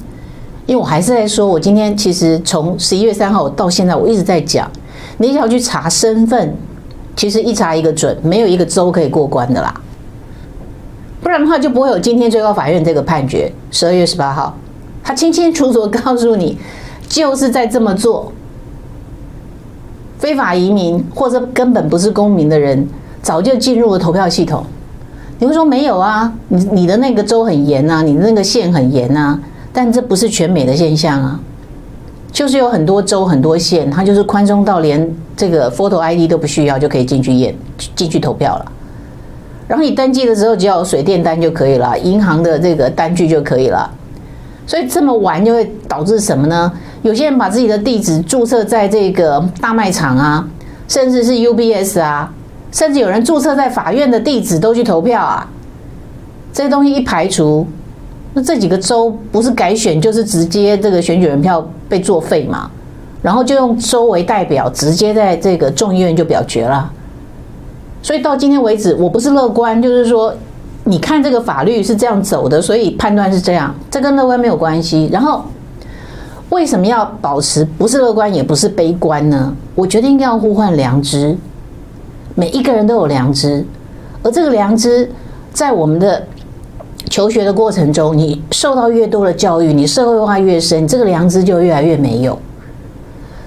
[0.65, 4.71] 因为我还是在说，我今天其实从十一月三号到现在，我一直在讲，
[5.17, 6.55] 你要去查身份，
[7.19, 9.75] 其实一查一个准，没有一个州可以过关的啦。
[11.21, 13.51] 不然的话，就不会有今天最高法院这个判决。
[13.73, 14.57] 十二月十八号，
[15.03, 16.57] 他清清楚楚告诉你，
[17.09, 18.33] 就是在这么做。
[20.17, 22.87] 非法移民或者根本不是公民的人，
[23.21, 24.65] 早就进入了投票系统。
[25.41, 26.33] 你会说没有啊？
[26.47, 29.37] 你你的那个州很严啊，你那个县很严啊，
[29.73, 31.41] 但这不是全美的现象啊。
[32.31, 37.55] 就是有很多州很多县，它就是宽松到连这个 photo ID 都不需要就可以进去验
[37.97, 38.73] 进去投票了。
[39.67, 43.91] 然后你登记的时候只要有水电单就可以了，银行的这个单据就可以了。
[44.67, 46.71] 所以这么玩就会导致什么呢？
[47.03, 50.47] 有些人把自己的地址注册在这个大卖场啊，
[50.87, 52.33] 甚至是 UBS 啊，
[52.73, 55.49] 甚至有人注册在法院的地址都去投票啊。
[56.53, 57.67] 这些东西一排除，
[58.39, 62.71] 那这几个州不是改选就是直接这个选举人票被作废嘛？
[63.21, 66.89] 然后就用州为代表，直接在这个众议院就表决了。
[68.01, 70.33] 所以到今天为止，我不是乐观，就是说。
[70.85, 75.07] 你看这个法律是这样走的，所以判断是这样，这跟乐观没有关系。
[75.13, 75.45] 然后
[76.49, 79.55] 为什么要保持不是乐观也不是悲观呢？
[79.75, 81.37] 我觉得应该要呼唤良知，
[82.35, 83.63] 每一个人都有良知，
[84.23, 85.11] 而这个良知
[85.53, 86.27] 在我们的
[87.19, 92.39] 求学的过程中，你受到越多的教育，你社会化越深，这个良知就越来越没有。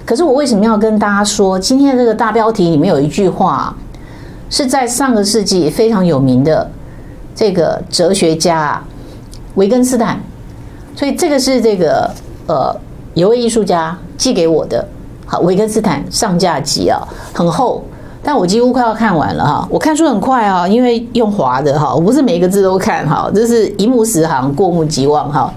[0.04, 3.74] 可是我为什么要跟大家说，今天的这个大标题里面有一句话，
[4.50, 6.70] 是在上个世纪非常有名的。
[7.34, 8.78] 这个哲学家
[9.54, 10.20] 维根斯坦，
[10.94, 12.10] 所以这个是这个
[12.48, 12.76] 呃，
[13.14, 14.86] 有位艺术家寄给我的。
[15.24, 17.00] 好，维根斯坦上下集啊，
[17.32, 17.82] 很厚，
[18.22, 19.66] 但我几乎快要看完了哈。
[19.70, 25.52] 我看书很快啊，因为用滑的哈，我不是每个字都看哈，这是一目十行，过目即忘哈。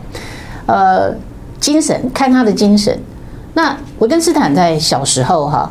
[0.66, 1.13] 呃，
[1.59, 2.97] 精神，看他的精神。
[3.53, 5.70] 那维根斯坦在小时候哈。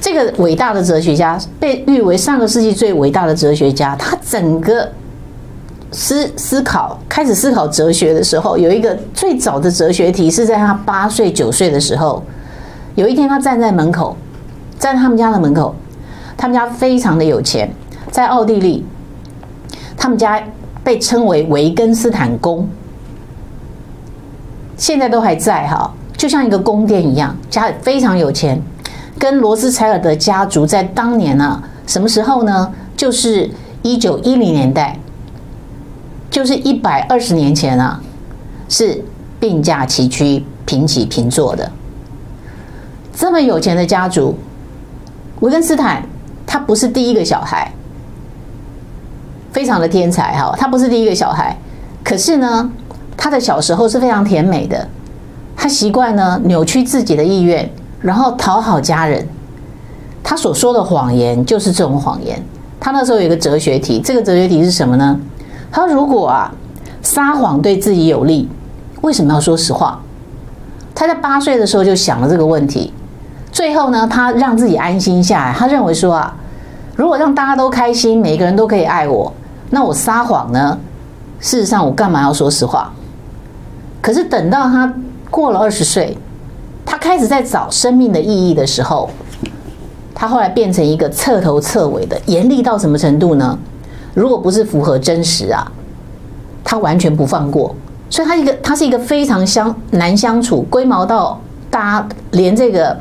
[0.00, 3.96] 这个伟大的哲学家被誉为上个世纪最伟大的哲学家。
[3.96, 4.88] 他整个
[5.90, 12.22] 思思考开始思考哲学的时候，有一个最早的哲学题是在他八岁九岁的时候。
[12.94, 14.16] 有一天，他站在门口，
[14.78, 15.74] 站在他们家的门口。
[16.38, 17.68] 他们家非常的有钱，
[18.10, 18.86] 在奥地利。
[19.96, 20.40] 他们家
[20.84, 22.66] 被称为维根斯坦宫，
[24.76, 28.62] 现在都还在哈，就像一个宫殿一样，家非常有钱。
[29.18, 32.72] 跟罗斯柴尔德家族在当年呢、啊，什么时候呢？
[32.96, 33.50] 就是
[33.82, 34.96] 一九一零年代，
[36.30, 38.00] 就是一百二十年前啊，
[38.68, 39.02] 是
[39.40, 41.68] 并驾齐驱、平起平坐的。
[43.12, 44.36] 这么有钱的家族，
[45.40, 46.04] 维根斯坦
[46.50, 47.70] 他不是第一个小孩，
[49.52, 51.54] 非常的天才哈，他不是第一个小孩，
[52.02, 52.72] 可是呢，
[53.18, 54.88] 他的小时候是非常甜美的，
[55.54, 57.70] 他习惯呢扭曲自己的意愿。
[58.00, 59.26] 然后讨好家人，
[60.22, 62.40] 他所说的谎言就是这种谎言。
[62.78, 65.20] 他那时候有一个哲学题，这个哲学题是什么呢？
[65.70, 66.54] 他说如果啊
[67.02, 68.48] 撒谎对自己有利，
[69.02, 70.00] 为什么要说实话？
[70.94, 72.94] 他在八岁的时候就想了这个问题。
[73.50, 75.52] 最后呢，他让自己安心下来。
[75.52, 76.34] 他认为说啊，
[76.96, 79.32] 如果让大家都开心，每个人都可以爱我，
[79.70, 80.78] 那我撒谎呢？
[81.40, 82.92] 事实上，我干嘛要说实话？
[84.00, 84.92] 可是等到他
[85.30, 86.16] 过了二十岁。
[86.90, 89.10] 他开始在找生命的意义的时候，
[90.14, 93.58] 他后来变成一个彻头彻尾的严厉到什么程度呢？
[94.14, 95.70] 如果不是符合真实啊，
[96.64, 97.74] 他完全不放过。
[98.08, 101.38] 所以他一个，他是一个非常相难相处，龟毛到
[101.70, 102.98] 大家连这个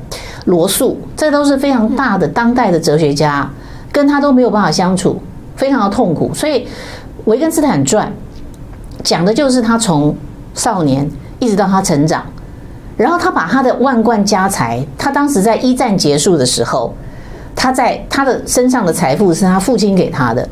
[0.47, 3.49] 罗素，这都是非常大的当代的哲学家，
[3.91, 5.21] 跟他都没有办法相处，
[5.57, 6.33] 非常的痛苦。
[6.33, 6.61] 所以
[7.25, 8.07] 《维根斯坦传》
[9.03, 10.15] 讲的就是他从
[10.53, 12.23] 少年一直到他成长。
[12.95, 16.93] 然后他把他的万贯家财，他当时在一战结束的时候，
[17.55, 20.47] 他在他的身上的财富是他父亲给他的。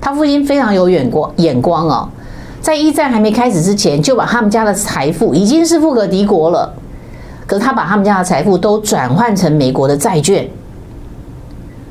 [0.00, 2.08] 他父亲非常有眼光，眼光哦，
[2.60, 6.72] 在一战还没开始之前，就把他们家的财富已经是富可敌国了。
[7.48, 10.46] 可是他把他们家的财富都转换成美国的债券。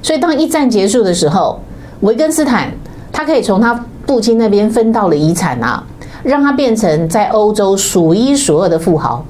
[0.04, 1.60] 所以当一战结束的时候，
[2.02, 2.72] 维根斯坦
[3.12, 5.84] 他可以从他父亲那边分到了遗产啊，
[6.24, 9.26] 让他变成在欧洲数一数二的富豪。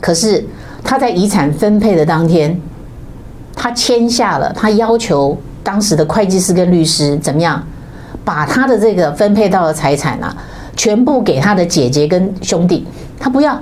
[0.00, 0.42] 可是
[0.82, 2.58] 他在遗产分配的当天，
[3.54, 7.62] 他签下了，他要求当时的会计师跟律师怎么样，
[8.24, 10.34] 把他的这个分配到的财产啊，
[10.74, 12.86] 全部给他的姐姐跟兄弟，
[13.20, 13.58] 他不要，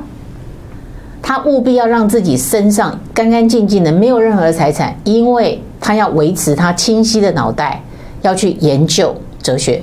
[1.22, 7.80] 他务必要让自己身上干干净净的，没有任何的财产，因为他要维持他清晰的脑袋，
[8.22, 9.80] 要去研究哲学，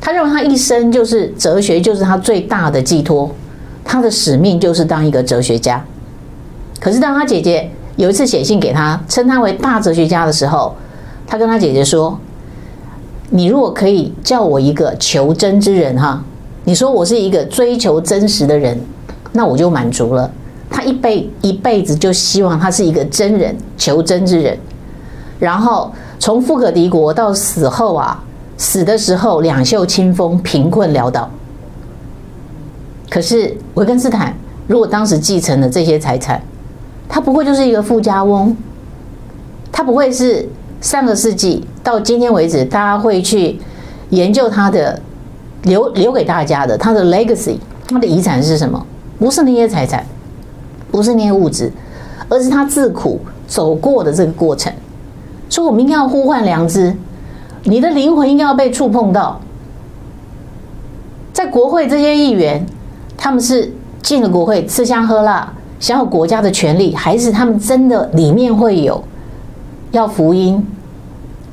[0.00, 3.30] 他认为他一生就是哲学，就是他最大的寄托，
[3.84, 5.84] 他的使命就是当一个哲学家。
[6.80, 10.74] 可是，当他姐姐有一次写信给他，称他为大哲学家的时候，
[11.26, 12.18] 他跟他姐姐说
[13.28, 16.24] ：“你如果可以叫我一个求真之人，哈，
[16.64, 18.80] 你说我是一个追求真实的人，
[19.32, 20.30] 那我就满足了。”
[20.70, 24.56] 他一辈一辈子就希望他是一个真人，求真之人。
[25.38, 28.22] 然后从富可敌国到死后啊，
[28.56, 31.30] 死的时候两袖清风，贫困潦倒。
[33.08, 34.34] 可是维根斯坦
[34.66, 36.42] 如果当时继承了这些财产，
[37.08, 38.54] 他不会就是一个富家翁，
[39.72, 40.46] 他不会是
[40.80, 43.58] 上个世纪到今天为止，大家会去
[44.10, 45.00] 研究他的
[45.62, 47.56] 留留给大家的他的 legacy，
[47.88, 48.84] 他的遗产是什么？
[49.18, 50.04] 不是那些财产，
[50.90, 51.72] 不是那些物质，
[52.28, 54.72] 而是他自苦走过的这个过程。
[55.48, 56.94] 所以，我们应该要呼唤良知，
[57.64, 59.40] 你的灵魂应该要被触碰到。
[61.32, 62.66] 在国会这些议员，
[63.16, 63.72] 他们是
[64.02, 65.52] 进了国会吃香喝辣。
[65.80, 69.00] 享有国家的权利，还是他们真的里面会有
[69.92, 70.66] 要福音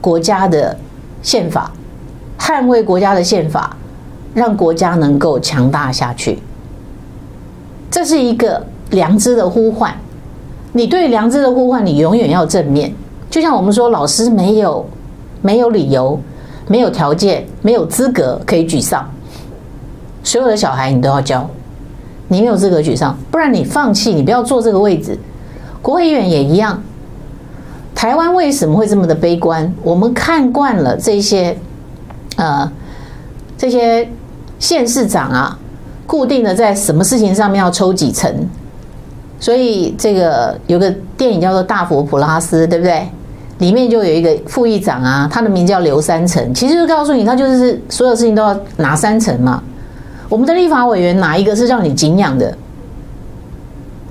[0.01, 0.75] 国家的
[1.21, 1.71] 宪法，
[2.39, 3.77] 捍卫国家的宪法，
[4.33, 6.39] 让国家能够强大下去？
[7.91, 9.93] 这是一个良知的呼唤。
[10.73, 12.93] 你对良知的呼唤，你永远要正面。
[13.29, 14.85] 就像我们说，老师没有
[15.41, 16.19] 没有理由、
[16.67, 19.09] 没有条件、没有资格可以沮丧。
[20.23, 21.49] 所有的小孩，你都要教。
[22.27, 25.17] 你没有资格沮丧，不然你放弃，你不要坐这个位置。
[25.81, 26.81] 国会议员也一样。
[27.93, 29.71] 台湾为什么会这么的悲观？
[29.83, 31.55] 我们看惯了这些，
[32.35, 32.69] 呃，
[33.57, 34.09] 这些
[34.59, 35.59] 县市长啊，
[36.05, 38.33] 固定的在什么事情上面要抽几层。
[39.45, 43.07] 所以这个有个电影叫做《大佛普拉斯》，对不对？
[43.59, 49.61] 里面就有一个副议长啊，他的名叫刘三成，其实就告诉你，他就是所有事情都要拿三成嘛。
[50.29, 52.57] 我们的立法委员哪一个是让你敬仰的？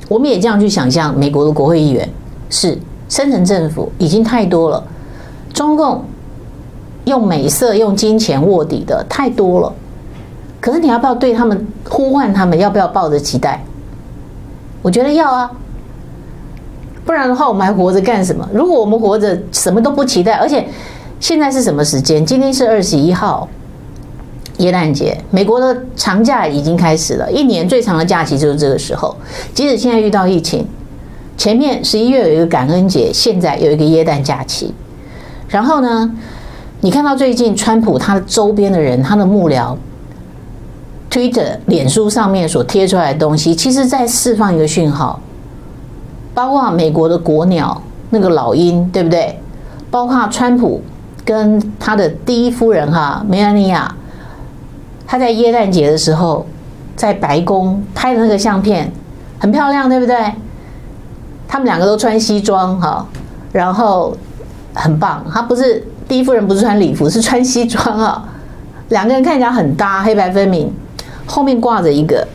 [0.07, 2.09] 我们也这样去想象，美国的国会议员
[2.49, 2.79] 是
[3.09, 4.81] 深层政府已经太多了，
[5.53, 6.05] 中共
[7.07, 9.73] 用美色、用金钱卧底的太多了。
[10.61, 12.57] 可是你要不要对他们呼唤他们？
[12.57, 13.61] 要不要抱着期待？
[14.85, 15.51] 我觉得要啊，
[17.07, 18.47] 不然的话，我们还活着干什么？
[18.53, 20.69] 如果我们活着什么都不期待，而且
[21.19, 22.25] 现在是什么时间？
[22.25, 23.49] 今天是二十一号。
[24.59, 29.17] 耶诞节，美国的长假已经开始了，一年最长的假期就是这个时候。
[29.53, 30.65] 即使现在遇到疫情，
[31.37, 34.73] 前面十一月有一个感恩节，现在有一个耶诞假期。
[35.49, 36.09] 然后呢，
[36.83, 39.77] 你看到最近川普他周边的人，他的幕僚
[41.15, 45.21] ，Twitter、脸书上面所贴出来的东西，其实在释放一个讯号，
[46.35, 49.39] 包括美国的国鸟那个老鹰，对不对？
[49.93, 50.83] 包括川普
[51.25, 53.95] 跟他的第一夫人哈梅兰妮亚，
[55.07, 56.45] 他在耶诞节的时候
[56.97, 58.93] 在白宫拍的那个相片，
[59.39, 60.17] 很漂亮，对不对？
[61.47, 63.07] 他们两个都穿西装哈，
[63.53, 64.17] 然后
[64.73, 65.25] 很棒。
[65.33, 68.29] 他不是第一夫人，不是穿礼服，是穿西装啊。
[68.89, 70.73] 两个人看起来很搭，黑白分明。
[71.27, 72.27] 后面挂着一个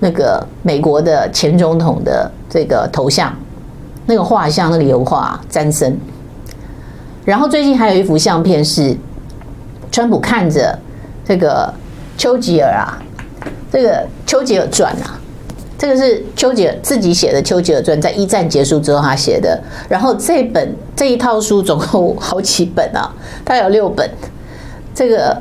[0.00, 3.34] 那个美国的前总统的这个头像，
[4.06, 5.98] 那个画像，那个油画，詹森。
[7.24, 8.96] 然后最近还有一幅相片是，
[9.90, 10.78] 川普看着
[11.24, 11.72] 这个
[12.16, 13.02] 丘吉尔啊，
[13.72, 15.18] 这个丘吉尔传啊，
[15.76, 19.60] 这个是丘吉尔自己写的《丘吉尔传》，在一战结束之后他写的。
[19.88, 23.12] 然后这本这一套书总共好几本啊，
[23.44, 24.08] 它有六本，
[24.94, 25.36] 这个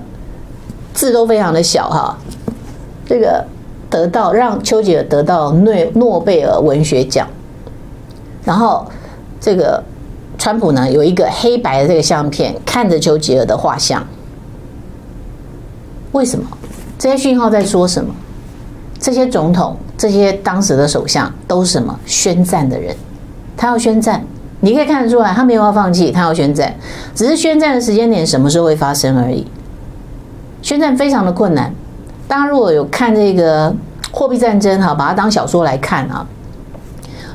[0.94, 2.18] 字都非常的小哈。
[3.06, 3.46] 这个
[3.90, 7.28] 得到让丘吉尔得到诺诺贝尔文学奖，
[8.44, 8.86] 然后
[9.40, 9.84] 这个。
[10.38, 14.06] 川普呢，有一个黑白的这个相片，看着丘吉尔的画像。
[16.12, 16.46] 为什么？
[17.00, 18.14] 这些讯号在说什么？
[19.00, 21.98] 这些总统、这些当时的首相都是什么？
[22.06, 22.94] 宣战的人，
[23.56, 24.22] 他要宣战。
[24.60, 26.76] 你可以看得出来，他没有要放弃，他要宣战，
[27.16, 29.48] 只是宣战的时间点什么时候会发生而已。
[30.62, 31.74] 宣战非常的困难。
[32.28, 33.74] 大家如果有看这个
[34.12, 36.26] 货币战争，哈，把它当小说来看啊，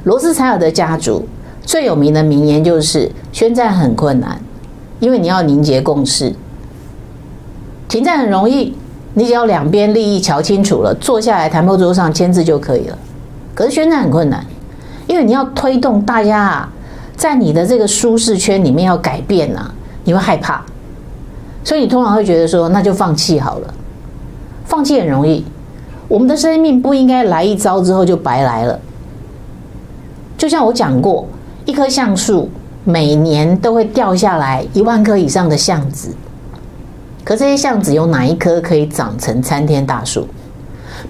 [0.05, 1.27] 罗斯柴尔德家族。
[1.63, 4.41] 最有名的名言就是：宣战很困难，
[4.99, 6.33] 因为你要凝结共识；
[7.87, 8.75] 停战很容易，
[9.15, 12.99] 你只要两边利益瞧清楚了，坐下来谈判桌上签字就可以了。
[13.55, 14.45] 可是宣战很困难，
[15.07, 16.69] 因为你要推动大家啊，
[17.15, 19.73] 在你的这个舒适圈里面要改变啊，
[20.03, 20.65] 你会害怕，
[21.63, 23.75] 所以你通常会觉得说，那就放弃好了。
[24.71, 25.45] 放弃很容易，
[26.09, 28.81] 我们的生命不应该来一遭之后就白来了。
[30.39, 31.27] 就像我讲过。
[31.67, 32.49] 一棵橡树
[32.85, 36.13] 每年都会掉下来一万棵以上的橡子，
[37.23, 40.27] 可这些橡子有哪一棵可以长成参天大树？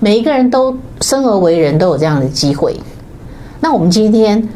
[0.00, 2.78] 每一个人都生而为人，都有这样的机会。
[3.60, 4.46] 那我们今天，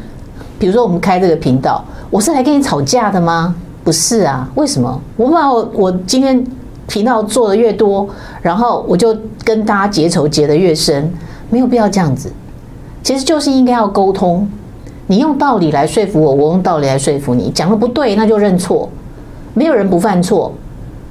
[0.59, 3.55] 比如说我们开这个频道，我是来跟你吵架的吗？
[3.83, 5.01] 不是啊，为什么？
[5.15, 6.45] 我把我我今天
[6.87, 8.07] 频道做的越多，
[8.41, 11.11] 然后我就跟大家结仇结的越深，
[11.49, 12.31] 没有必要这样子。
[13.03, 14.47] 其实就是应该要沟通。
[15.07, 17.51] 你用道理来说服我，我用道理来说服你。
[17.51, 18.89] 讲的不对，那就认错。
[19.53, 20.51] 没有人不犯错，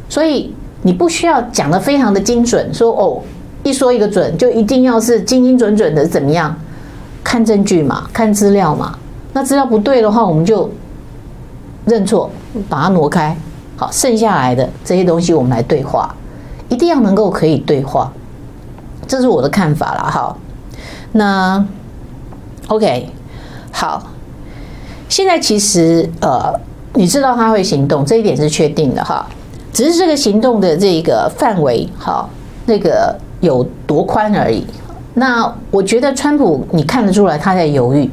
[0.08, 0.52] 所以
[0.82, 2.72] 你不需要讲的非常的精准。
[2.74, 3.22] 说哦，
[3.62, 6.54] 一说一个准，就一定要是精精准准的怎么样？
[7.22, 8.98] 看证据嘛，看资料嘛。
[9.32, 10.68] 那资料不对的话，我们就
[11.86, 12.28] 认错，
[12.68, 13.36] 把它挪开。
[13.76, 16.14] 好，剩下来的这些东西我们来对话，
[16.68, 18.12] 一定要能够可以对话。
[19.06, 20.10] 这是我的看法了。
[20.10, 20.36] 哈，
[21.12, 21.66] 那
[22.68, 23.10] OK。
[23.72, 24.00] 好，
[25.08, 26.54] 现在其实呃，
[26.92, 29.26] 你知道他会行动，这一点是确定的哈。
[29.72, 32.28] 只是这个行动的这个范围，哈，
[32.66, 34.64] 那个有多宽而已。
[35.14, 38.08] 那我觉得川普，你看得出来他在犹豫，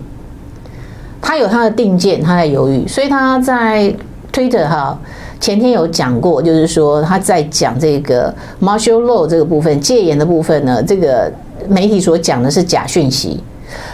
[1.21, 3.95] 他有他的定见，他在犹豫，所以他在
[4.31, 4.97] 推特哈
[5.41, 11.29] 前天有讲过，就是说他在讲这个 Martial Law 这个部分戒严的部分呢，这个
[11.67, 13.43] 媒体所讲的是假讯息。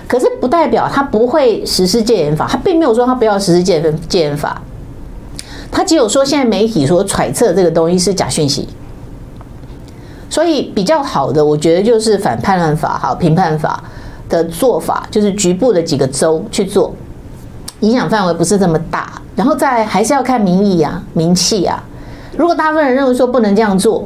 [0.07, 4.61] 可是不代表他不会实施戒严法，他并没有说他不要实施戒严戒严法，
[5.71, 8.67] 他只有说现在媒体所揣测这个东西是假讯息，
[10.29, 13.83] 所以比较好的，我觉得就是反叛乱法、好平叛法
[14.27, 16.93] 的做法，就是局部的几个州去做，
[17.81, 21.81] 影响范围不是这么大，然后再还是要看民意啊、名气啊。
[22.35, 24.05] 如果大部分人认为说不能这样做，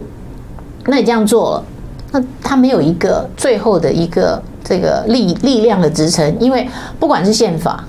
[0.85, 1.63] 那你这样做了，
[2.11, 4.39] 那他没有一个最后的一个。
[4.63, 6.69] 这个力力量的支撑，因为
[6.99, 7.83] 不管是宪法，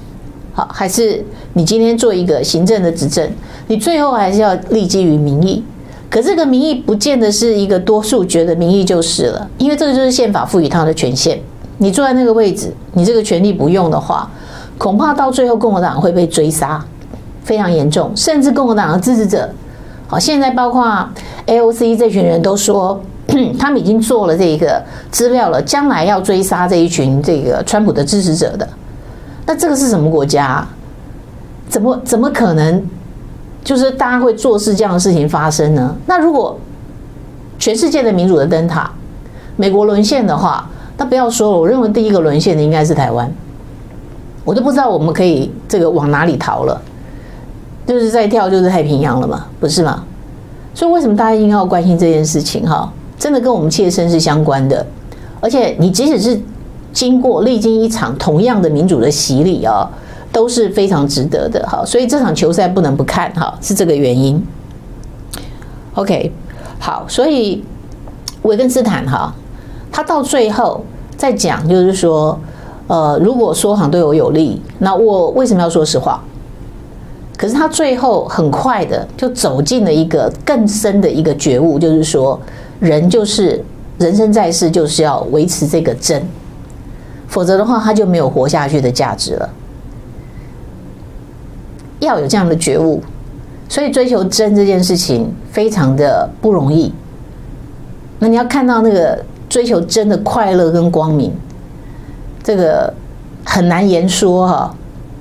[0.55, 1.22] 好，还是
[1.53, 3.30] 你今天做一个行政的执政，
[3.68, 5.62] 你最后还是要立基于民意。
[6.09, 11.38] 可这个民意不见得是一个多数觉得民意就是了，因为这个就是宪法赋予他的权限。
[11.76, 14.28] 你坐在那个位置，你这个权力不用的话，
[14.78, 16.82] 恐怕到最后共和党会被追杀，
[17.45, 19.49] 非常严重，甚至共和党的支持者，
[20.07, 21.09] 好，现在包括
[21.47, 23.01] AOC 这群人都说。
[23.59, 28.68] 他们已经做了这个资料了，将来要追杀这一群这个川普的支持者的，
[29.47, 30.66] 那这个是什么国家？
[31.68, 32.82] 怎么怎么可能？
[33.64, 35.97] 就是大家会做事这样的事情发生呢？
[36.05, 36.59] 那如果
[37.59, 38.90] 全世界的民主的灯塔，
[39.57, 40.68] 美国沦陷的话，
[40.99, 43.32] 那不要说了，我认为第一个沦陷的应该是台湾。
[44.45, 46.82] 我都不知道我们可以这个往哪里逃了，
[47.87, 50.05] 就是再跳就是太平洋了嘛，不是吗？
[50.74, 52.66] 所以为什么大家一定要关心这件事情？
[52.68, 54.85] 哈，真的跟我们切身是相关的。
[55.41, 56.41] 而且你即使是
[56.93, 59.89] 经过历经一场同样的民主的洗礼啊，
[60.30, 61.66] 都是非常值得的。
[61.68, 64.43] 哈，所以这场球赛不能不看哈，是这个原因。
[65.95, 66.33] OK，
[66.78, 67.62] 好，所以
[68.43, 69.35] 维根斯坦哈，
[69.91, 70.85] 他到最后
[71.16, 72.39] 在讲，就是说。
[72.89, 76.22] 呃，如果说谎对我有利，那我为什么要说实话？
[77.37, 82.39] 可是他最后很快的就走进了一个更深的一个觉悟，就是说，
[82.78, 83.64] 人就是
[83.99, 86.22] 人生在世就是要维持这个真，
[87.26, 89.49] 否则的话他就没有活下去的价值了。
[92.01, 93.01] 要有这样的觉悟，
[93.68, 96.93] 所以追求真这件事情非常的不容易。
[98.18, 101.33] 那你要看到那个追求真的快乐跟光明。
[102.43, 102.93] 这个
[103.45, 104.74] 很难言说哈，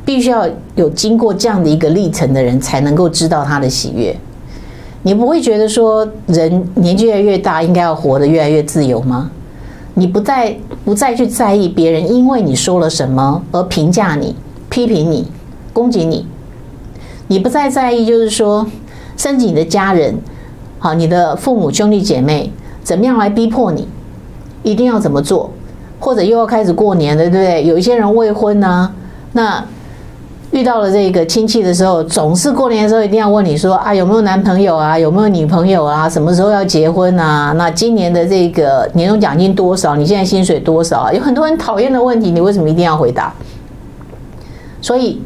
[0.05, 4.15] 必须要有经过这样的一个历程的人，才能够知道他的喜悦。
[5.03, 9.31] 你不会觉得说，人年纪越来越大，应该要活得越来越自由吗？
[9.93, 14.35] 你不再不再去在意别人因为你说了什么而评价你、
[14.69, 15.27] 批评你、
[15.73, 16.25] 攻击你，
[17.27, 18.65] 你不再在意，就是说，
[19.17, 20.17] 甚至你的家人，
[20.79, 22.51] 好，你的父母兄弟姐妹
[22.83, 23.87] 怎么样来逼迫你，
[24.63, 25.51] 一定要怎么做？
[25.99, 27.65] 或者又要开始过年了，对不对？
[27.65, 28.91] 有一些人未婚啊，
[29.33, 29.63] 那
[30.51, 37.53] 遇到了这个亲戚的时候，总是过年的时候一定要问你说啊，有没有男朋友啊，有没有女朋友啊，什么时候要结婚啊？
[37.55, 39.95] 那今年的这个年终奖金多少？
[39.95, 41.13] 你现在薪水多少啊？
[41.13, 43.33] 有很多人讨厌的问题，你为什么一定要回答？
[44.81, 45.21] 所以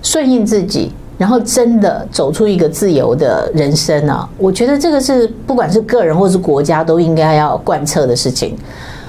[0.00, 4.28] 顺应自己，然后真的走出一个自由的人生啊！
[4.38, 8.56] 我觉得这个是不管是个人或是国家都应该要贯彻的事情。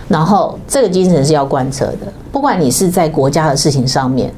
[0.08, 2.12] 然后，这个精神是要贯彻的。
[2.32, 4.34] 不管你是在国家的事情上面，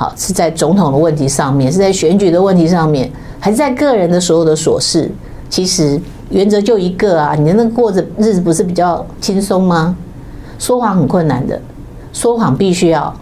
[0.00, 5.10] 好，是在总统的问题上面，是在选举的问题上面，还是在个人的所有的琐事，
[5.50, 7.34] 其实原则就一个啊。
[7.34, 9.96] 你的那个过着日子不是比较轻松吗？
[10.56, 11.60] 说谎很困难的，
[12.12, 13.12] 说谎必须要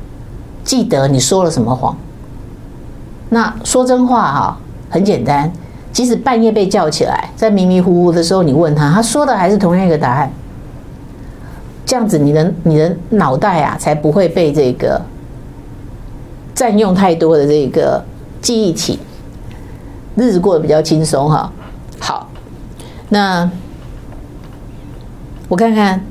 [0.65, 1.97] 记得你说了什么谎。
[3.31, 4.59] 那说真话哈，
[4.91, 5.51] 很简单，
[5.91, 10.31] 即使半夜被叫起来，在迷迷糊糊的时候，你问他，他说的还是同样一个答案。
[11.87, 15.01] 这样子，你的你的脑袋啊，才不会被这个
[16.57, 18.03] 占用太多的这个
[18.41, 18.99] 记忆体，
[20.17, 21.53] 日子过得比较轻松哈。
[22.01, 22.31] 好，
[23.11, 23.49] 那
[25.49, 26.03] 我看看，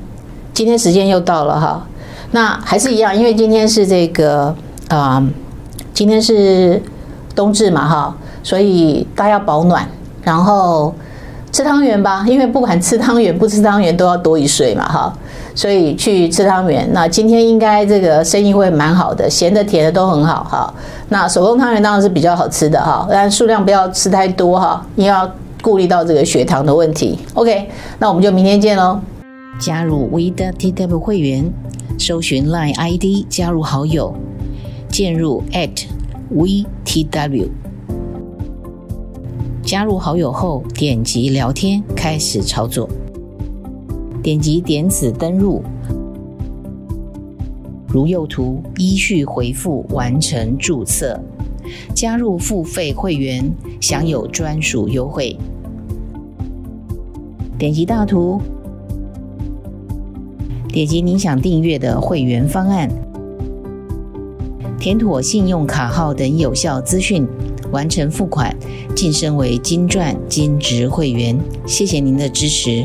[0.54, 1.84] 今天时间又到了哈。
[2.30, 4.54] 那还是一样，因为今天是这个
[4.88, 5.20] 啊、
[5.92, 6.80] 今天是
[7.34, 9.88] 冬至嘛哈，所以大家要保暖，
[10.22, 10.94] 然后
[11.50, 15.12] 吃汤圆吧，因为不管吃汤圆不吃汤圆，都要多一岁嘛哈。
[15.56, 20.72] 所以去吃汤圆，那今天应该这个生意会蛮好的，咸的甜的都很好哈。
[21.08, 25.28] 那手工汤圆当然是比较好吃的哈，但数量不要吃太多哈，因为要
[25.62, 27.18] 顾虑到这个血糖的问题。
[27.32, 29.00] OK，那我们就明天见喽。
[29.58, 31.50] 加入 We 的 TW 会员，
[31.98, 34.14] 搜寻 Line ID 加入好友，
[34.90, 35.42] 进入
[36.30, 37.48] @WeTW，
[39.62, 42.86] 加入好友后点击聊天开始操作。
[44.26, 45.62] 点击点此登入，
[47.86, 51.16] 如右图依序回复完成注册，
[51.94, 53.48] 加入付费会员
[53.80, 55.36] 享有专属优惠。
[57.56, 58.40] 点击大图，
[60.70, 62.90] 点击你想订阅的会员方案，
[64.76, 67.24] 填妥信用卡号等有效资讯，
[67.70, 68.52] 完成付款，
[68.92, 71.38] 晋升为金钻金质会员。
[71.64, 72.84] 谢谢您的支持。